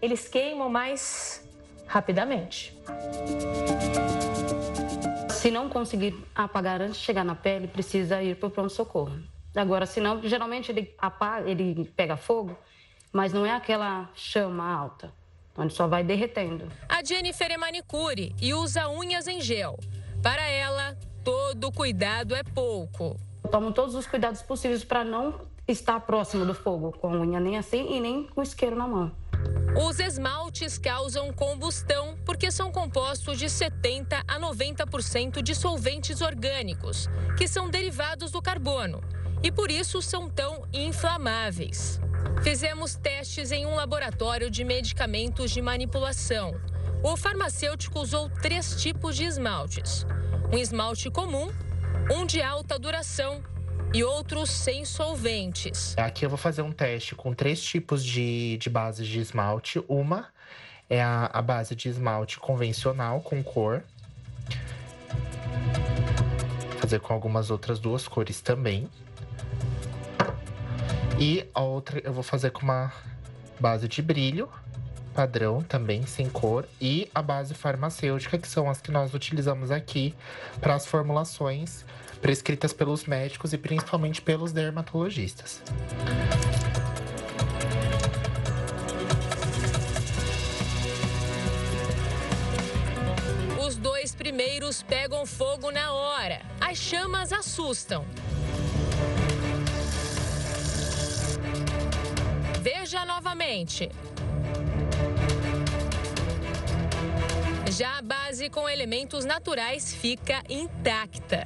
[0.00, 1.46] Eles queimam mais
[1.86, 2.76] rapidamente.
[5.30, 9.33] Se não conseguir apagar antes de chegar na pele, precisa ir para o pronto-socorro.
[9.54, 12.56] Agora, se não, geralmente ele apaga, ele pega fogo,
[13.12, 15.12] mas não é aquela chama alta
[15.56, 16.68] onde só vai derretendo.
[16.88, 19.78] A Jennifer é manicure e usa unhas em gel.
[20.22, 23.16] Para ela, todo cuidado é pouco.
[23.50, 27.56] Tomo todos os cuidados possíveis para não estar próximo do fogo, com a unha nem
[27.56, 29.12] assim e nem com o isqueiro na mão.
[29.76, 37.46] Os esmaltes causam combustão porque são compostos de 70 a 90% de solventes orgânicos, que
[37.48, 39.02] são derivados do carbono,
[39.44, 42.00] e por isso são tão inflamáveis.
[42.42, 46.58] Fizemos testes em um laboratório de medicamentos de manipulação.
[47.02, 50.06] O farmacêutico usou três tipos de esmaltes:
[50.50, 51.52] um esmalte comum,
[52.10, 53.42] um de alta duração
[53.92, 55.94] e outros sem solventes.
[55.98, 59.84] Aqui eu vou fazer um teste com três tipos de, de bases de esmalte.
[59.86, 60.26] Uma
[60.88, 63.84] é a, a base de esmalte convencional com cor.
[66.70, 68.88] Vou fazer com algumas outras duas cores também.
[71.18, 72.92] E a outra eu vou fazer com uma
[73.60, 74.48] base de brilho
[75.14, 80.12] padrão também sem cor e a base farmacêutica que são as que nós utilizamos aqui
[80.60, 81.84] para as formulações
[82.20, 85.62] prescritas pelos médicos e principalmente pelos dermatologistas.
[93.64, 96.40] Os dois primeiros pegam fogo na hora.
[96.60, 98.04] As chamas assustam.
[102.94, 103.90] Veja novamente.
[107.72, 111.44] Já a base com elementos naturais fica intacta.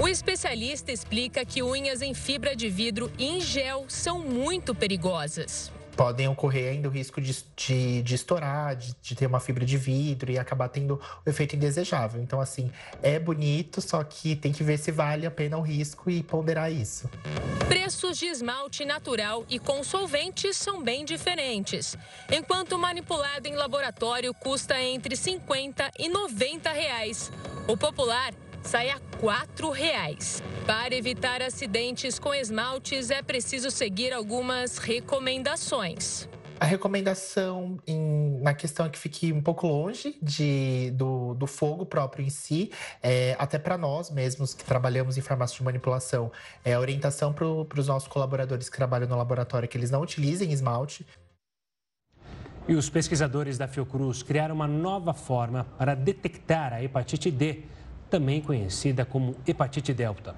[0.00, 5.72] O especialista explica que unhas em fibra de vidro e em gel são muito perigosas
[6.00, 9.76] podem ocorrer ainda o risco de, de, de estourar, de, de, ter uma fibra de
[9.76, 12.22] vidro e acabar tendo o efeito indesejável.
[12.22, 16.08] Então, assim, é bonito, só que tem que ver se vale a pena o risco
[16.10, 17.06] e ponderar isso.
[17.68, 21.98] Preços de esmalte natural e com solventes são bem diferentes.
[22.32, 27.30] Enquanto manipulado em laboratório custa entre 50 e 90 reais.
[27.68, 30.42] O popular sai a R$ reais.
[30.66, 36.28] Para evitar acidentes com esmaltes, é preciso seguir algumas recomendações.
[36.60, 41.86] A recomendação em, na questão é que fique um pouco longe de, do, do fogo
[41.86, 42.70] próprio em si,
[43.02, 46.30] é, até para nós mesmos que trabalhamos em farmácia de manipulação.
[46.62, 50.52] É a orientação para os nossos colaboradores que trabalham no laboratório que eles não utilizem
[50.52, 51.06] esmalte.
[52.68, 57.64] E os pesquisadores da Fiocruz criaram uma nova forma para detectar a hepatite D
[58.10, 60.34] também conhecida como hepatite delta.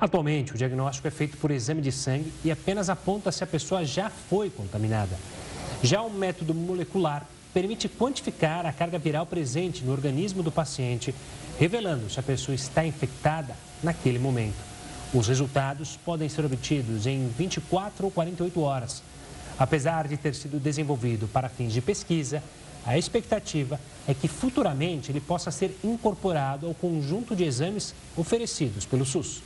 [0.00, 3.84] Atualmente, o diagnóstico é feito por exame de sangue e apenas aponta se a pessoa
[3.84, 5.16] já foi contaminada.
[5.82, 11.14] Já o método molecular permite quantificar a carga viral presente no organismo do paciente,
[11.58, 14.56] revelando se a pessoa está infectada naquele momento.
[15.14, 19.02] Os resultados podem ser obtidos em 24 ou 48 horas.
[19.56, 22.42] Apesar de ter sido desenvolvido para fins de pesquisa,
[22.86, 29.04] a expectativa é que futuramente ele possa ser incorporado ao conjunto de exames oferecidos pelo
[29.04, 29.42] SUS.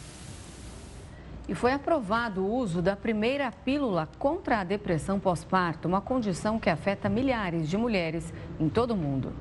[1.48, 6.68] E foi aprovado o uso da primeira pílula contra a depressão pós-parto, uma condição que
[6.68, 8.24] afeta milhares de mulheres
[8.60, 9.32] em todo o mundo.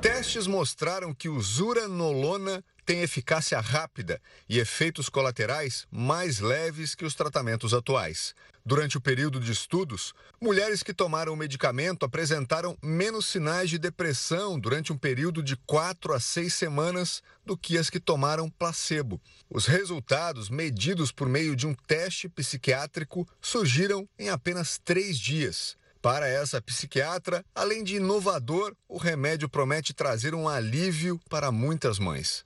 [0.00, 4.18] Testes mostraram que o zuranolona tem eficácia rápida
[4.48, 8.34] e efeitos colaterais mais leves que os tratamentos atuais.
[8.70, 14.60] Durante o período de estudos, mulheres que tomaram o medicamento apresentaram menos sinais de depressão
[14.60, 19.20] durante um período de 4 a 6 semanas do que as que tomaram placebo.
[19.50, 25.76] Os resultados, medidos por meio de um teste psiquiátrico, surgiram em apenas três dias.
[26.02, 32.42] Para essa psiquiatra, além de inovador, o remédio promete trazer um alívio para muitas mães.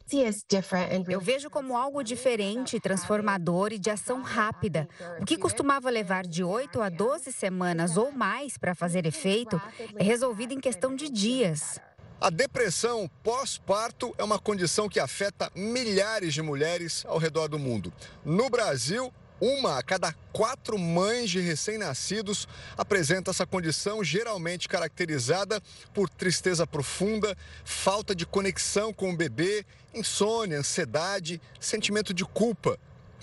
[1.09, 4.88] Eu vejo como algo diferente, transformador e de ação rápida.
[5.20, 9.61] O que costumava levar de 8 a 12 semanas ou mais para fazer efeito
[9.96, 11.78] é resolvido em questão de dias.
[12.20, 17.92] A depressão pós-parto é uma condição que afeta milhares de mulheres ao redor do mundo.
[18.24, 19.12] No Brasil,
[19.45, 25.61] uma a cada quatro mães de recém-nascidos apresenta essa condição, geralmente caracterizada
[25.92, 32.78] por tristeza profunda, falta de conexão com o bebê, insônia, ansiedade, sentimento de culpa,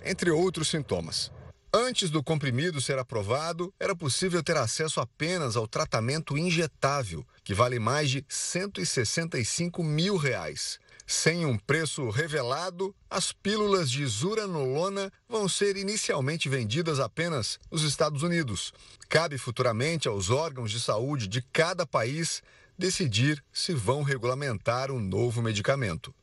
[0.05, 1.31] entre outros sintomas.
[1.73, 7.79] Antes do comprimido ser aprovado, era possível ter acesso apenas ao tratamento injetável, que vale
[7.79, 10.79] mais de 165 mil reais.
[11.05, 18.23] Sem um preço revelado, as pílulas de zuranolona vão ser inicialmente vendidas apenas nos Estados
[18.23, 18.73] Unidos.
[19.09, 22.41] Cabe futuramente aos órgãos de saúde de cada país
[22.77, 26.13] decidir se vão regulamentar um novo medicamento.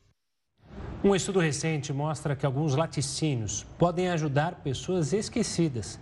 [1.03, 5.99] Um estudo recente mostra que alguns laticínios podem ajudar pessoas esquecidas.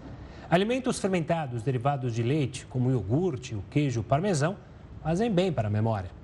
[0.50, 4.58] Alimentos fermentados derivados de leite, como o iogurte, o queijo o parmesão,
[5.04, 6.17] fazem bem para a memória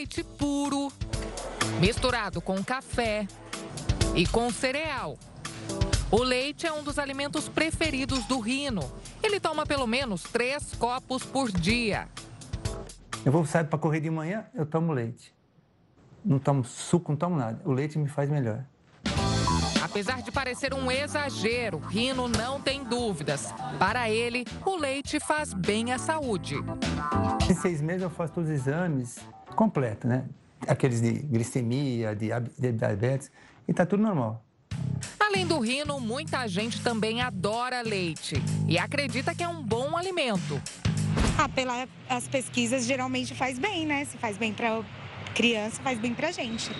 [0.00, 0.90] leite puro,
[1.78, 3.28] misturado com café
[4.14, 5.18] e com cereal.
[6.10, 8.90] O leite é um dos alimentos preferidos do Rino.
[9.22, 12.08] Ele toma pelo menos três copos por dia.
[13.26, 15.34] Eu vou sair para correr de manhã, eu tomo leite.
[16.24, 17.60] Não tomo suco, não tomo nada.
[17.66, 18.64] O leite me faz melhor.
[19.82, 23.52] Apesar de parecer um exagero, Rino não tem dúvidas.
[23.78, 26.54] Para ele, o leite faz bem à saúde.
[27.50, 29.18] Em seis meses eu faço todos os exames
[29.54, 30.24] completo, né?
[30.66, 32.30] Aqueles de glicemia, de
[32.72, 33.30] diabetes,
[33.66, 34.44] e tá tudo normal.
[35.18, 38.36] Além do rino, muita gente também adora leite
[38.68, 40.60] e acredita que é um bom alimento.
[41.38, 44.04] Ah, pelas pesquisas, geralmente faz bem, né?
[44.04, 44.82] Se faz bem para
[45.34, 46.70] criança, faz bem para gente.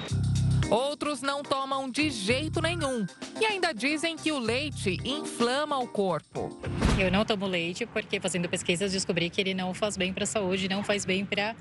[0.71, 3.05] Outros não tomam de jeito nenhum
[3.41, 6.57] e ainda dizem que o leite inflama o corpo.
[6.99, 10.27] Eu não tomo leite porque, fazendo pesquisas, descobri que ele não faz bem para a
[10.27, 11.57] saúde, não faz bem para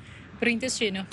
[0.47, 1.05] o intestino.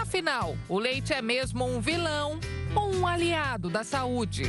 [0.00, 2.40] Afinal, o leite é mesmo um vilão
[2.74, 4.44] ou um aliado da saúde?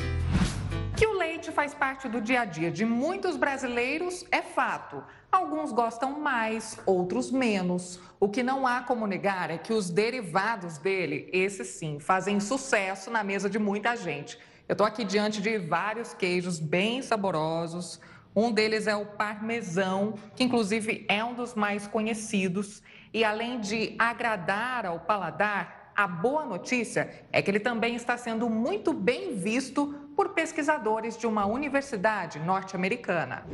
[0.95, 5.03] Que o leite faz parte do dia a dia de muitos brasileiros é fato.
[5.31, 7.99] Alguns gostam mais, outros menos.
[8.19, 13.11] O que não há como negar é que os derivados dele, esses sim, fazem sucesso
[13.11, 14.39] na mesa de muita gente.
[14.67, 18.01] Eu estou aqui diante de vários queijos bem saborosos.
[18.35, 22.81] Um deles é o parmesão, que inclusive é um dos mais conhecidos.
[23.13, 28.49] E além de agradar ao paladar, a boa notícia é que ele também está sendo
[28.49, 33.45] muito bem visto por pesquisadores de uma universidade norte-americana.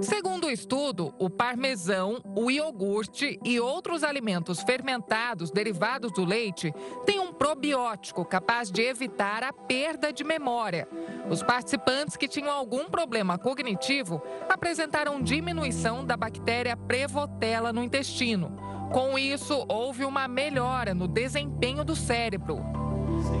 [0.00, 6.72] Segundo o estudo, o parmesão, o iogurte e outros alimentos fermentados derivados do leite
[7.04, 10.88] têm um probiótico capaz de evitar a perda de memória.
[11.30, 18.56] Os participantes que tinham algum problema cognitivo apresentaram diminuição da bactéria Prevotella no intestino.
[18.90, 22.87] Com isso, houve uma melhora no desempenho do cérebro.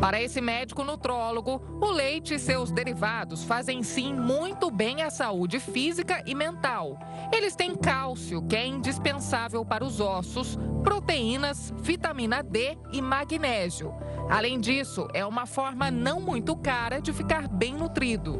[0.00, 5.58] Para esse médico nutrólogo, o leite e seus derivados fazem sim muito bem à saúde
[5.58, 6.96] física e mental.
[7.32, 13.92] Eles têm cálcio, que é indispensável para os ossos, proteínas, vitamina D e magnésio.
[14.30, 18.38] Além disso, é uma forma não muito cara de ficar bem nutrido.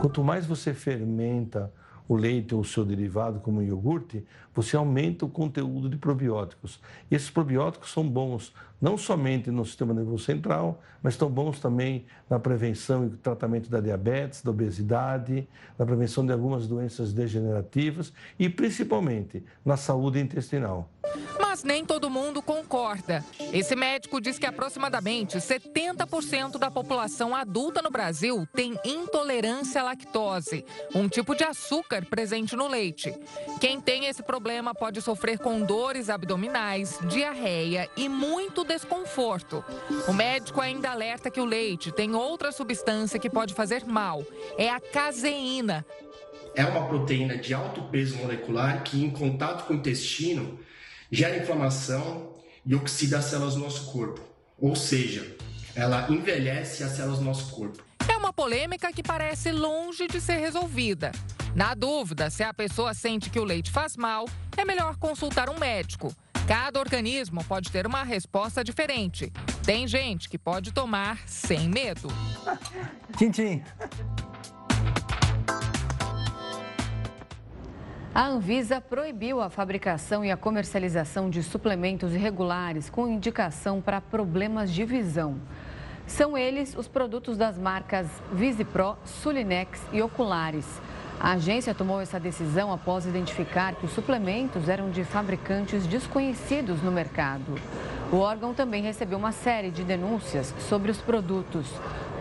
[0.00, 1.70] Quanto mais você fermenta
[2.08, 6.80] o leite ou o seu derivado, como o iogurte, você aumenta o conteúdo de probióticos.
[7.10, 12.04] E esses probióticos são bons não somente no sistema nervoso central, mas estão bons também
[12.28, 15.48] na prevenção e tratamento da diabetes, da obesidade,
[15.78, 20.90] na prevenção de algumas doenças degenerativas e principalmente na saúde intestinal.
[21.40, 23.24] Mas nem todo mundo concorda.
[23.52, 30.64] Esse médico diz que aproximadamente 70% da população adulta no Brasil tem intolerância à lactose,
[30.94, 33.14] um tipo de açúcar presente no leite.
[33.60, 39.64] Quem tem esse problema pode sofrer com dores abdominais, diarreia e muito desconforto.
[40.06, 44.24] O médico ainda alerta que o leite tem outra substância que pode fazer mal:
[44.58, 45.86] é a caseína.
[46.54, 50.58] É uma proteína de alto peso molecular que, em contato com o intestino,
[51.10, 54.20] gera inflamação e oxida as células do nosso corpo.
[54.58, 55.36] Ou seja,
[55.74, 57.85] ela envelhece as células do nosso corpo.
[58.36, 61.10] Polêmica que parece longe de ser resolvida.
[61.54, 64.26] Na dúvida se a pessoa sente que o leite faz mal,
[64.58, 66.14] é melhor consultar um médico.
[66.46, 69.32] Cada organismo pode ter uma resposta diferente.
[69.64, 72.08] Tem gente que pode tomar sem medo.
[73.16, 73.62] Tchim, tchim.
[78.14, 84.70] A Anvisa proibiu a fabricação e a comercialização de suplementos irregulares com indicação para problemas
[84.70, 85.40] de visão.
[86.06, 90.80] São eles os produtos das marcas Visipro, Sulinex e Oculares.
[91.18, 96.92] A agência tomou essa decisão após identificar que os suplementos eram de fabricantes desconhecidos no
[96.92, 97.54] mercado.
[98.12, 101.66] O órgão também recebeu uma série de denúncias sobre os produtos.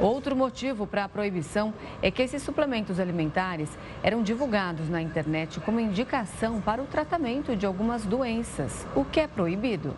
[0.01, 3.69] Outro motivo para a proibição é que esses suplementos alimentares
[4.01, 9.27] eram divulgados na internet como indicação para o tratamento de algumas doenças, o que é
[9.27, 9.93] proibido.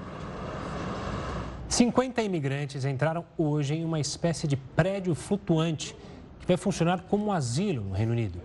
[1.77, 5.95] 50 imigrantes entraram hoje em uma espécie de prédio flutuante
[6.39, 8.41] que vai funcionar como um asilo no Reino Unido.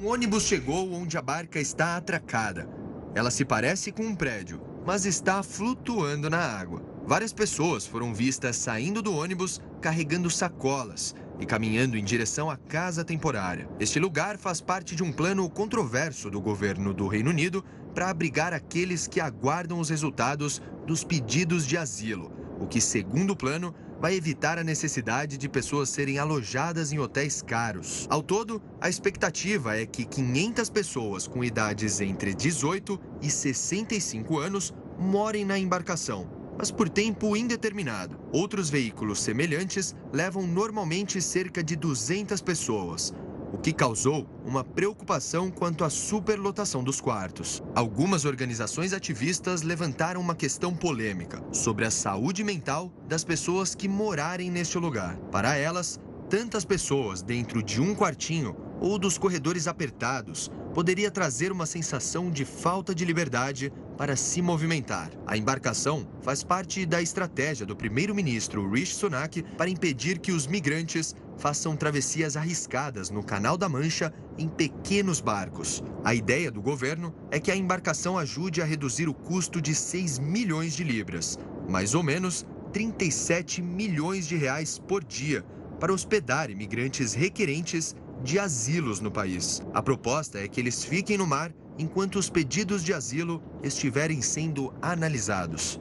[0.00, 2.68] Um ônibus chegou onde a barca está atracada.
[3.12, 6.80] Ela se parece com um prédio, mas está flutuando na água.
[7.04, 13.04] Várias pessoas foram vistas saindo do ônibus carregando sacolas e caminhando em direção à casa
[13.04, 13.68] temporária.
[13.80, 18.52] Este lugar faz parte de um plano controverso do governo do Reino Unido para abrigar
[18.52, 24.14] aqueles que aguardam os resultados dos pedidos de asilo, o que, segundo o plano, vai
[24.14, 28.06] evitar a necessidade de pessoas serem alojadas em hotéis caros.
[28.10, 34.74] Ao todo, a expectativa é que 500 pessoas com idades entre 18 e 65 anos
[34.98, 38.18] morem na embarcação mas por tempo indeterminado.
[38.32, 43.12] Outros veículos semelhantes levam normalmente cerca de 200 pessoas,
[43.54, 47.62] o que causou uma preocupação quanto à superlotação dos quartos.
[47.72, 54.50] Algumas organizações ativistas levantaram uma questão polêmica sobre a saúde mental das pessoas que morarem
[54.50, 55.16] neste lugar.
[55.30, 61.66] Para elas, tantas pessoas dentro de um quartinho ou dos corredores apertados poderia trazer uma
[61.66, 65.10] sensação de falta de liberdade para se movimentar.
[65.26, 71.14] A embarcação faz parte da estratégia do primeiro-ministro Rishi Sunak para impedir que os migrantes
[71.36, 75.82] façam travessias arriscadas no Canal da Mancha em pequenos barcos.
[76.04, 80.18] A ideia do governo é que a embarcação ajude a reduzir o custo de 6
[80.18, 85.44] milhões de libras, mais ou menos 37 milhões de reais por dia,
[85.78, 89.62] para hospedar imigrantes requerentes de asilos no país.
[89.72, 94.72] A proposta é que eles fiquem no mar enquanto os pedidos de asilo estiverem sendo
[94.80, 95.80] analisados.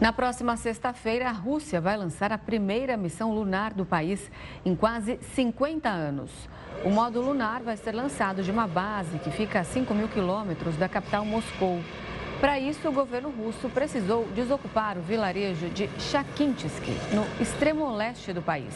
[0.00, 4.30] Na próxima sexta-feira, a Rússia vai lançar a primeira missão lunar do país
[4.64, 6.30] em quase 50 anos.
[6.82, 10.74] O módulo lunar vai ser lançado de uma base que fica a 5 mil quilômetros
[10.76, 11.80] da capital Moscou.
[12.40, 18.40] Para isso, o governo russo precisou desocupar o vilarejo de Chakintsky, no extremo leste do
[18.40, 18.74] país,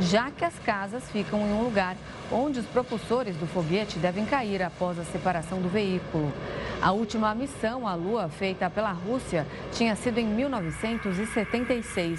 [0.00, 1.94] já que as casas ficam em um lugar
[2.30, 6.32] onde os propulsores do foguete devem cair após a separação do veículo.
[6.80, 12.18] A última missão à Lua feita pela Rússia tinha sido em 1976.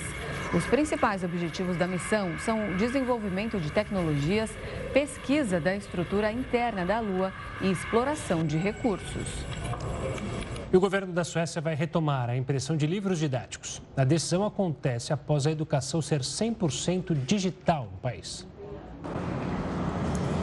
[0.53, 4.51] Os principais objetivos da missão são o desenvolvimento de tecnologias,
[4.93, 9.43] pesquisa da estrutura interna da Lua e exploração de recursos.
[10.73, 13.79] E o governo da Suécia vai retomar a impressão de livros didáticos.
[13.95, 18.47] A decisão acontece após a educação ser 100% digital no país.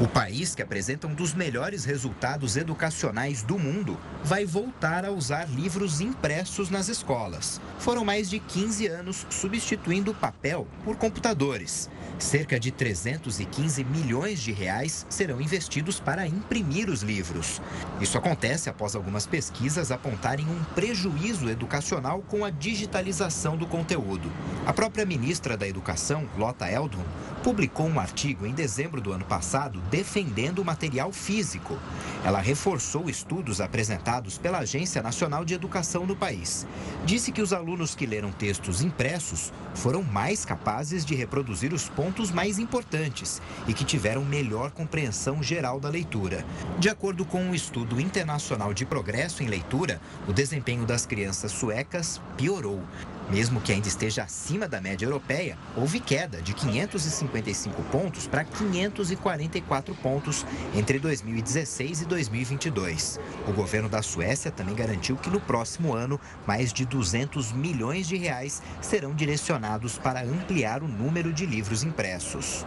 [0.00, 5.46] O país, que apresenta um dos melhores resultados educacionais do mundo, vai voltar a usar
[5.46, 7.60] livros impressos nas escolas.
[7.78, 11.90] Foram mais de 15 anos substituindo papel por computadores.
[12.18, 17.60] Cerca de 315 milhões de reais serão investidos para imprimir os livros.
[18.00, 24.32] Isso acontece após algumas pesquisas apontarem um prejuízo educacional com a digitalização do conteúdo.
[24.64, 27.04] A própria ministra da Educação, Lota Eldon,
[27.42, 31.76] publicou um artigo em dezembro do ano passado defendendo o material físico.
[32.24, 36.66] Ela reforçou estudos apresentados pela Agência Nacional de Educação no país.
[37.04, 42.30] Disse que os alunos que leram textos impressos foram mais capazes de reproduzir os pontos
[42.30, 46.44] mais importantes e que tiveram melhor compreensão geral da leitura.
[46.78, 52.20] De acordo com um estudo internacional de progresso em leitura, o desempenho das crianças suecas
[52.36, 52.82] piorou.
[53.30, 59.94] Mesmo que ainda esteja acima da média europeia, houve queda de 555 pontos para 544
[59.94, 60.44] pontos
[60.74, 63.18] entre 2016 e 2022.
[63.48, 68.16] O governo da Suécia também garantiu que no próximo ano, mais de 200 milhões de
[68.16, 72.66] reais serão direcionados para ampliar o número de livros impressos.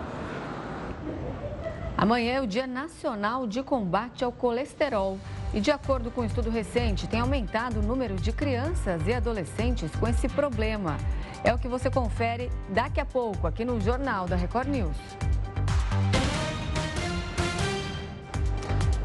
[1.96, 5.20] Amanhã é o Dia Nacional de Combate ao Colesterol.
[5.54, 9.92] E de acordo com um estudo recente, tem aumentado o número de crianças e adolescentes
[9.96, 10.98] com esse problema.
[11.44, 14.98] É o que você confere daqui a pouco aqui no Jornal da Record News.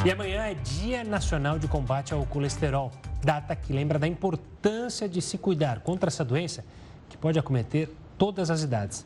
[0.09, 2.91] E amanhã é Dia Nacional de Combate ao Colesterol,
[3.23, 6.65] data que lembra da importância de se cuidar contra essa doença
[7.11, 9.05] que pode acometer todas as idades.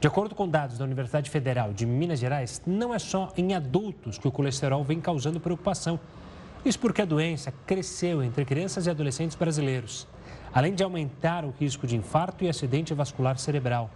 [0.00, 4.18] De acordo com dados da Universidade Federal de Minas Gerais, não é só em adultos
[4.18, 6.00] que o colesterol vem causando preocupação.
[6.64, 10.04] Isso porque a doença cresceu entre crianças e adolescentes brasileiros,
[10.52, 13.88] além de aumentar o risco de infarto e acidente vascular cerebral.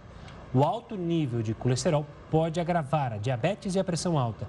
[0.53, 4.47] O alto nível de colesterol pode agravar a diabetes e a pressão alta.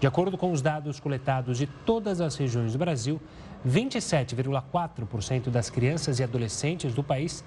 [0.00, 3.20] De acordo com os dados coletados de todas as regiões do Brasil,
[3.66, 7.44] 27,4% das crianças e adolescentes do país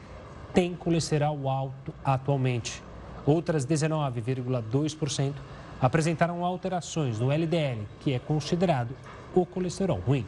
[0.54, 2.84] têm colesterol alto atualmente.
[3.26, 5.34] Outras 19,2%
[5.82, 8.94] apresentaram alterações no LDL, que é considerado
[9.34, 10.26] o colesterol ruim.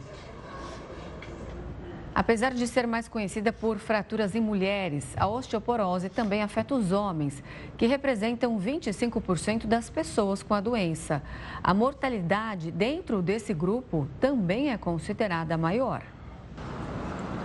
[2.14, 7.42] Apesar de ser mais conhecida por fraturas em mulheres, a osteoporose também afeta os homens,
[7.76, 11.20] que representam 25% das pessoas com a doença.
[11.60, 16.04] A mortalidade dentro desse grupo também é considerada maior.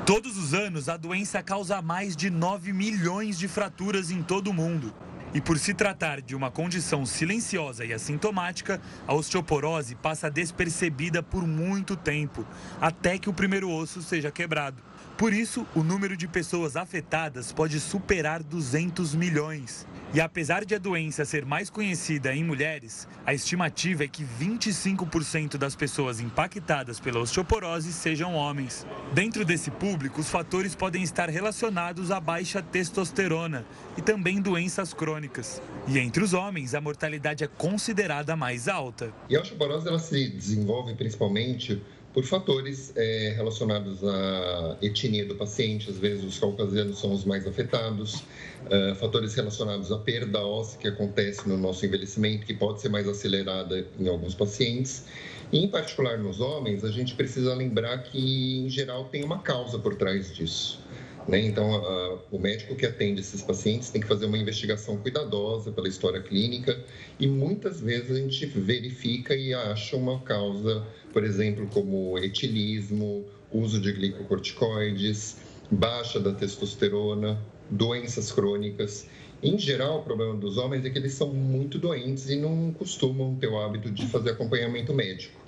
[0.06, 4.54] Todos os anos, a doença causa mais de 9 milhões de fraturas em todo o
[4.54, 4.94] mundo.
[5.32, 11.46] E por se tratar de uma condição silenciosa e assintomática, a osteoporose passa despercebida por
[11.46, 12.44] muito tempo,
[12.82, 14.89] até que o primeiro osso seja quebrado.
[15.20, 19.86] Por isso, o número de pessoas afetadas pode superar 200 milhões.
[20.14, 25.58] E apesar de a doença ser mais conhecida em mulheres, a estimativa é que 25%
[25.58, 28.88] das pessoas impactadas pela osteoporose sejam homens.
[29.14, 33.66] Dentro desse público, os fatores podem estar relacionados à baixa testosterona
[33.98, 35.62] e também doenças crônicas.
[35.86, 39.14] E entre os homens, a mortalidade é considerada mais alta.
[39.30, 41.84] E a osteoporose ela se desenvolve principalmente
[42.14, 47.46] por fatores é, relacionados à etnia do paciente, às vezes os caucasianos são os mais
[47.46, 48.24] afetados,
[48.66, 53.08] uh, fatores relacionados à perda óssea que acontece no nosso envelhecimento, que pode ser mais
[53.08, 55.06] acelerada em alguns pacientes.
[55.52, 59.78] E, em particular nos homens, a gente precisa lembrar que, em geral, tem uma causa
[59.78, 60.80] por trás disso.
[61.28, 61.42] Né?
[61.42, 65.88] Então, a, o médico que atende esses pacientes tem que fazer uma investigação cuidadosa pela
[65.88, 66.84] história clínica
[67.20, 73.80] e muitas vezes a gente verifica e acha uma causa, por exemplo, como etilismo, uso
[73.80, 75.38] de glicocorticoides,
[75.70, 77.40] baixa da testosterona,
[77.70, 79.08] doenças crônicas.
[79.42, 83.36] Em geral, o problema dos homens é que eles são muito doentes e não costumam
[83.36, 85.40] ter o hábito de fazer acompanhamento médico.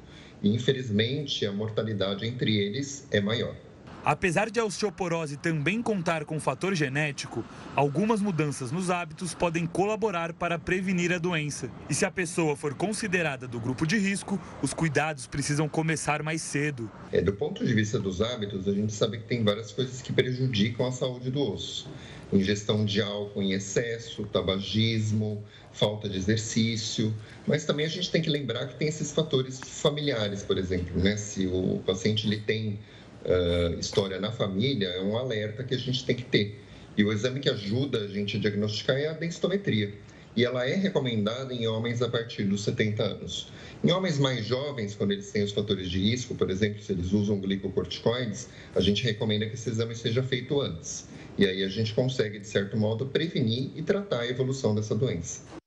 [0.41, 3.55] E, infelizmente, a mortalidade entre eles é maior.
[4.03, 7.45] Apesar de a osteoporose também contar com fator genético,
[7.75, 11.69] algumas mudanças nos hábitos podem colaborar para prevenir a doença.
[11.87, 16.41] E se a pessoa for considerada do grupo de risco, os cuidados precisam começar mais
[16.41, 16.89] cedo.
[17.11, 20.11] É, do ponto de vista dos hábitos, a gente sabe que tem várias coisas que
[20.11, 21.87] prejudicam a saúde do osso.
[22.33, 27.13] Ingestão de álcool em excesso, tabagismo, falta de exercício,
[27.45, 31.17] mas também a gente tem que lembrar que tem esses fatores familiares, por exemplo, né?
[31.17, 32.79] Se o paciente ele tem
[33.25, 36.59] uh, história na família é um alerta que a gente tem que ter.
[36.97, 39.93] E o exame que ajuda a gente a diagnosticar é a densitometria.
[40.35, 43.51] E ela é recomendada em homens a partir dos 70 anos.
[43.83, 47.11] Em homens mais jovens, quando eles têm os fatores de risco, por exemplo, se eles
[47.11, 51.07] usam glicocorticoides, a gente recomenda que esse exame seja feito antes.
[51.37, 55.60] E aí a gente consegue, de certo modo, prevenir e tratar a evolução dessa doença.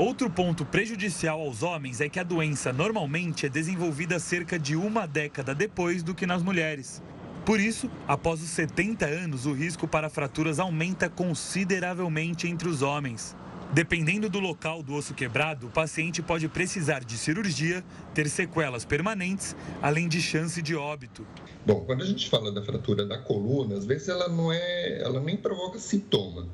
[0.00, 5.06] Outro ponto prejudicial aos homens é que a doença normalmente é desenvolvida cerca de uma
[5.06, 7.02] década depois do que nas mulheres.
[7.44, 13.36] Por isso, após os 70 anos, o risco para fraturas aumenta consideravelmente entre os homens.
[13.74, 17.84] Dependendo do local do osso quebrado, o paciente pode precisar de cirurgia,
[18.14, 21.26] ter sequelas permanentes, além de chance de óbito.
[21.66, 25.20] Bom, quando a gente fala da fratura da coluna, às vezes ela não é, ela
[25.20, 26.48] nem provoca sintoma.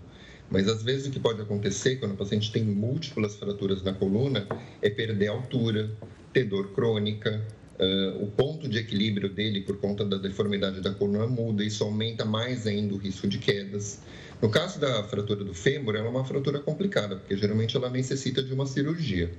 [0.51, 4.47] Mas às vezes o que pode acontecer quando o paciente tem múltiplas fraturas na coluna
[4.81, 5.91] é perder altura,
[6.33, 7.45] ter dor crônica,
[7.81, 12.25] uh, o ponto de equilíbrio dele por conta da deformidade da coluna muda, isso aumenta
[12.25, 14.01] mais ainda o risco de quedas.
[14.41, 18.43] No caso da fratura do fêmur, ela é uma fratura complicada, porque geralmente ela necessita
[18.43, 19.33] de uma cirurgia.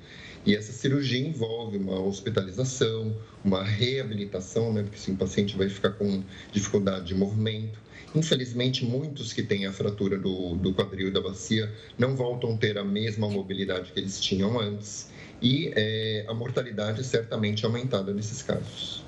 [0.43, 5.91] E essa cirurgia envolve uma hospitalização, uma reabilitação, né, porque se o paciente vai ficar
[5.91, 7.79] com dificuldade de movimento.
[8.15, 12.57] Infelizmente, muitos que têm a fratura do, do quadril e da bacia não voltam a
[12.57, 18.41] ter a mesma mobilidade que eles tinham antes e é, a mortalidade certamente aumentada nesses
[18.41, 19.03] casos.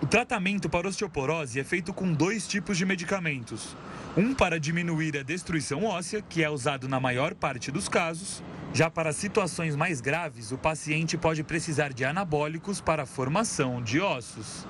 [0.00, 3.76] O tratamento para osteoporose é feito com dois tipos de medicamentos.
[4.14, 8.42] Um para diminuir a destruição óssea, que é usado na maior parte dos casos.
[8.74, 14.02] Já para situações mais graves, o paciente pode precisar de anabólicos para a formação de
[14.02, 14.66] ossos.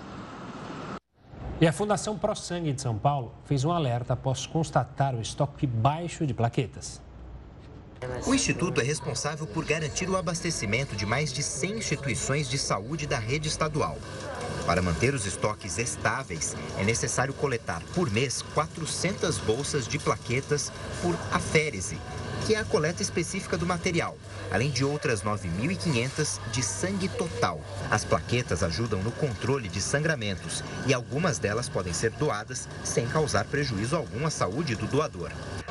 [1.60, 5.66] E a Fundação Pro Sangue de São Paulo fez um alerta após constatar o estoque
[5.66, 7.02] baixo de plaquetas.
[8.26, 13.06] O Instituto é responsável por garantir o abastecimento de mais de 100 instituições de saúde
[13.06, 13.96] da rede estadual.
[14.66, 21.16] Para manter os estoques estáveis, é necessário coletar por mês 400 bolsas de plaquetas por
[21.32, 21.98] aférese,
[22.46, 24.16] que é a coleta específica do material,
[24.50, 27.60] além de outras 9.500 de sangue total.
[27.90, 33.44] As plaquetas ajudam no controle de sangramentos e algumas delas podem ser doadas sem causar
[33.44, 35.30] prejuízo algum à saúde do doador.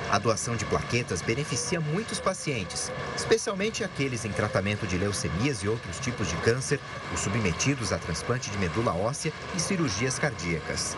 [0.10, 6.00] A doação de plaquetas beneficia muitos pacientes, especialmente aqueles em tratamento de leucemias e outros
[6.00, 6.80] tipos de câncer,
[7.14, 10.98] os submetidos a transplante de medula óssea e cirurgias cardíacas.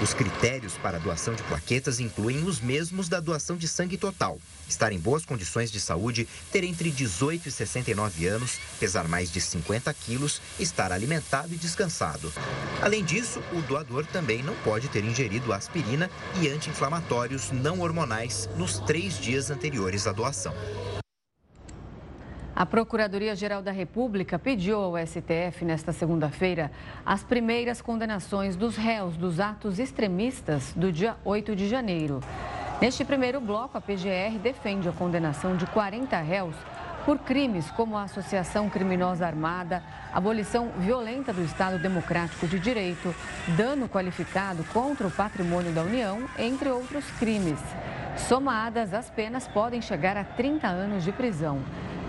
[0.00, 4.38] Os critérios para a doação de plaquetas incluem os mesmos da doação de sangue total.
[4.68, 9.40] Estar em boas condições de saúde, ter entre 18 e 69 anos, pesar mais de
[9.40, 12.32] 50 quilos, estar alimentado e descansado.
[12.82, 16.10] Além disso, o doador também não pode ter ingerido aspirina
[16.40, 20.54] e anti-inflamatórios não hormonais nos três dias anteriores à doação.
[22.58, 26.72] A Procuradoria-Geral da República pediu ao STF, nesta segunda-feira,
[27.06, 32.18] as primeiras condenações dos réus dos atos extremistas do dia 8 de janeiro.
[32.80, 36.54] Neste primeiro bloco, a PGR defende a condenação de 40 réus
[37.04, 43.12] por crimes como a associação criminosa armada, abolição violenta do Estado Democrático de Direito,
[43.56, 47.58] dano qualificado contra o patrimônio da União, entre outros crimes.
[48.16, 51.60] Somadas, as penas podem chegar a 30 anos de prisão.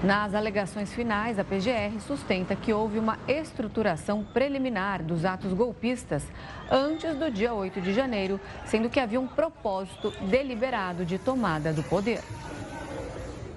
[0.03, 6.23] Nas alegações finais, a PGR sustenta que houve uma estruturação preliminar dos atos golpistas
[6.71, 11.83] antes do dia 8 de janeiro, sendo que havia um propósito deliberado de tomada do
[11.83, 12.21] poder.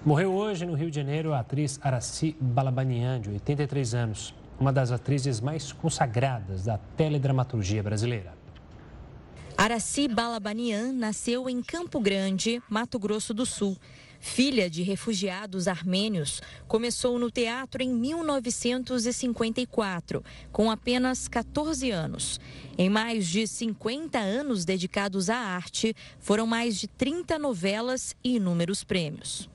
[0.04, 4.90] Morreu hoje no Rio de Janeiro a atriz Araci Balabanian, de 83 anos, uma das
[4.90, 8.32] atrizes mais consagradas da teledramaturgia brasileira.
[9.56, 13.76] Araci Balabanian nasceu em Campo Grande, Mato Grosso do Sul.
[14.24, 22.38] Filha de refugiados armênios, começou no teatro em 1954, com apenas 14 anos.
[22.78, 28.84] Em mais de 50 anos dedicados à arte, foram mais de 30 novelas e inúmeros
[28.84, 29.50] prêmios.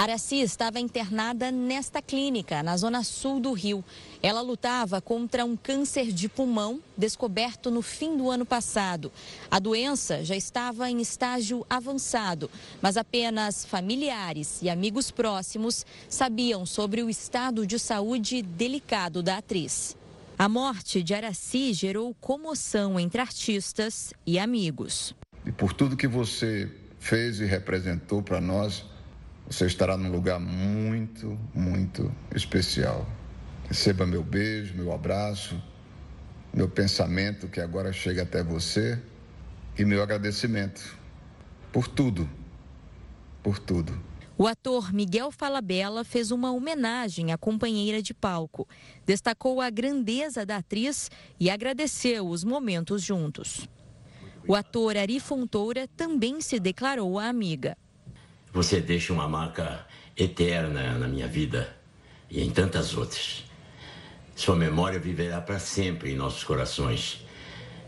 [0.00, 3.84] Araci estava internada nesta clínica, na zona sul do Rio.
[4.22, 9.12] Ela lutava contra um câncer de pulmão descoberto no fim do ano passado.
[9.50, 17.02] A doença já estava em estágio avançado, mas apenas familiares e amigos próximos sabiam sobre
[17.02, 19.98] o estado de saúde delicado da atriz.
[20.38, 25.14] A morte de Araci gerou comoção entre artistas e amigos.
[25.44, 28.82] E por tudo que você fez e representou para nós,
[29.50, 33.04] você estará num lugar muito, muito especial.
[33.68, 35.60] Receba meu beijo, meu abraço,
[36.54, 39.02] meu pensamento que agora chega até você
[39.76, 40.96] e meu agradecimento
[41.72, 42.30] por tudo,
[43.42, 44.00] por tudo.
[44.38, 48.68] O ator Miguel Falabella fez uma homenagem à companheira de palco.
[49.04, 53.68] Destacou a grandeza da atriz e agradeceu os momentos juntos.
[54.46, 57.76] O ator Ari Fontoura também se declarou a amiga.
[58.52, 59.86] Você deixa uma marca
[60.16, 61.76] eterna na minha vida
[62.28, 63.44] e em tantas outras.
[64.34, 67.24] Sua memória viverá para sempre em nossos corações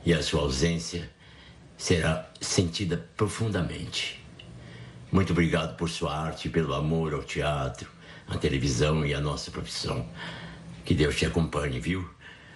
[0.04, 1.10] e a sua ausência
[1.76, 4.24] será sentida profundamente.
[5.10, 7.90] Muito obrigado por sua arte, pelo amor ao teatro,
[8.28, 10.08] à televisão e à nossa profissão.
[10.84, 12.08] Que Deus te acompanhe, viu?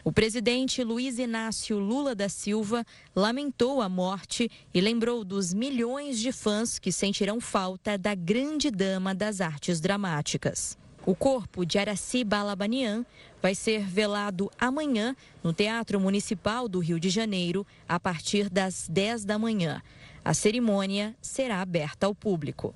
[0.06, 6.30] O presidente Luiz Inácio Lula da Silva lamentou a morte e lembrou dos milhões de
[6.30, 10.78] fãs que sentirão falta da grande dama das artes dramáticas.
[11.04, 13.04] O corpo de Araci Balabanian
[13.42, 19.24] vai ser velado amanhã no Teatro Municipal do Rio de Janeiro, a partir das 10
[19.24, 19.82] da manhã.
[20.24, 22.72] A cerimônia será aberta ao público.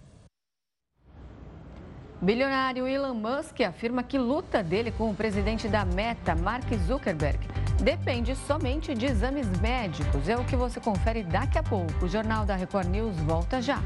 [2.23, 7.39] Bilionário Elon Musk afirma que luta dele com o presidente da Meta, Mark Zuckerberg,
[7.83, 10.29] depende somente de exames médicos.
[10.29, 12.05] É o que você confere daqui a pouco.
[12.05, 13.83] O Jornal da Record News volta já.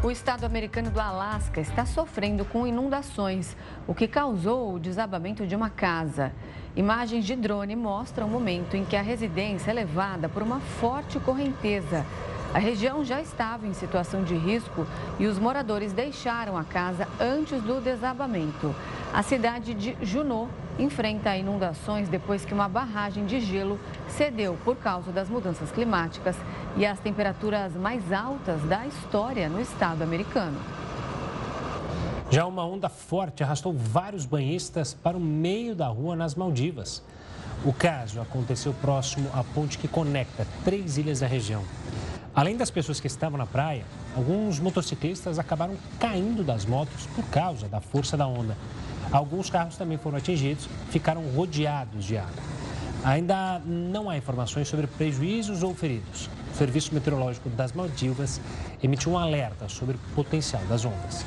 [0.00, 5.56] O estado americano do Alasca está sofrendo com inundações, o que causou o desabamento de
[5.56, 6.32] uma casa.
[6.76, 11.18] Imagens de drone mostram o momento em que a residência é levada por uma forte
[11.18, 12.06] correnteza.
[12.54, 14.86] A região já estava em situação de risco
[15.18, 18.74] e os moradores deixaram a casa antes do desabamento.
[19.12, 23.78] A cidade de Junot enfrenta inundações depois que uma barragem de gelo
[24.08, 26.36] cedeu por causa das mudanças climáticas
[26.76, 30.58] e as temperaturas mais altas da história no estado americano.
[32.30, 37.02] Já uma onda forte arrastou vários banhistas para o meio da rua nas Maldivas.
[37.64, 41.62] O caso aconteceu próximo à ponte que conecta três ilhas da região.
[42.34, 47.68] Além das pessoas que estavam na praia, alguns motociclistas acabaram caindo das motos por causa
[47.68, 48.56] da força da onda.
[49.10, 52.42] Alguns carros também foram atingidos, ficaram rodeados de água.
[53.04, 56.28] Ainda não há informações sobre prejuízos ou feridos.
[56.54, 58.40] Serviço Meteorológico das Maldivas
[58.82, 61.24] emitiu um alerta sobre o potencial das ondas.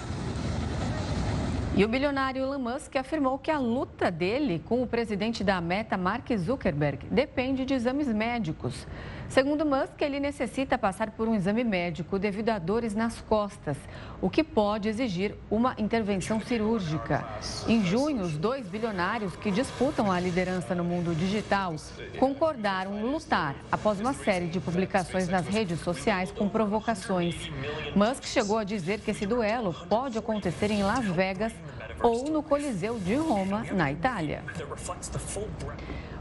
[1.73, 5.95] E o bilionário Elon Musk afirmou que a luta dele com o presidente da Meta,
[5.95, 8.85] Mark Zuckerberg, depende de exames médicos.
[9.31, 13.77] Segundo Musk, ele necessita passar por um exame médico devido a dores nas costas,
[14.21, 17.25] o que pode exigir uma intervenção cirúrgica.
[17.65, 21.73] Em junho, os dois bilionários que disputam a liderança no mundo digital
[22.19, 27.49] concordaram lutar após uma série de publicações nas redes sociais com provocações.
[27.95, 31.53] Musk chegou a dizer que esse duelo pode acontecer em Las Vegas
[32.03, 34.43] ou no Coliseu de Roma, na Itália.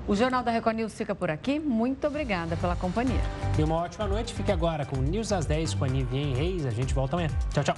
[0.07, 1.59] O Jornal da Record News fica por aqui.
[1.59, 3.21] Muito obrigada pela companhia.
[3.59, 4.35] E uma ótima noite.
[4.35, 6.67] Fique agora com News às 10 com a Nivien Reis.
[6.67, 7.31] A gente volta amanhã.
[7.53, 7.77] Tchau, tchau.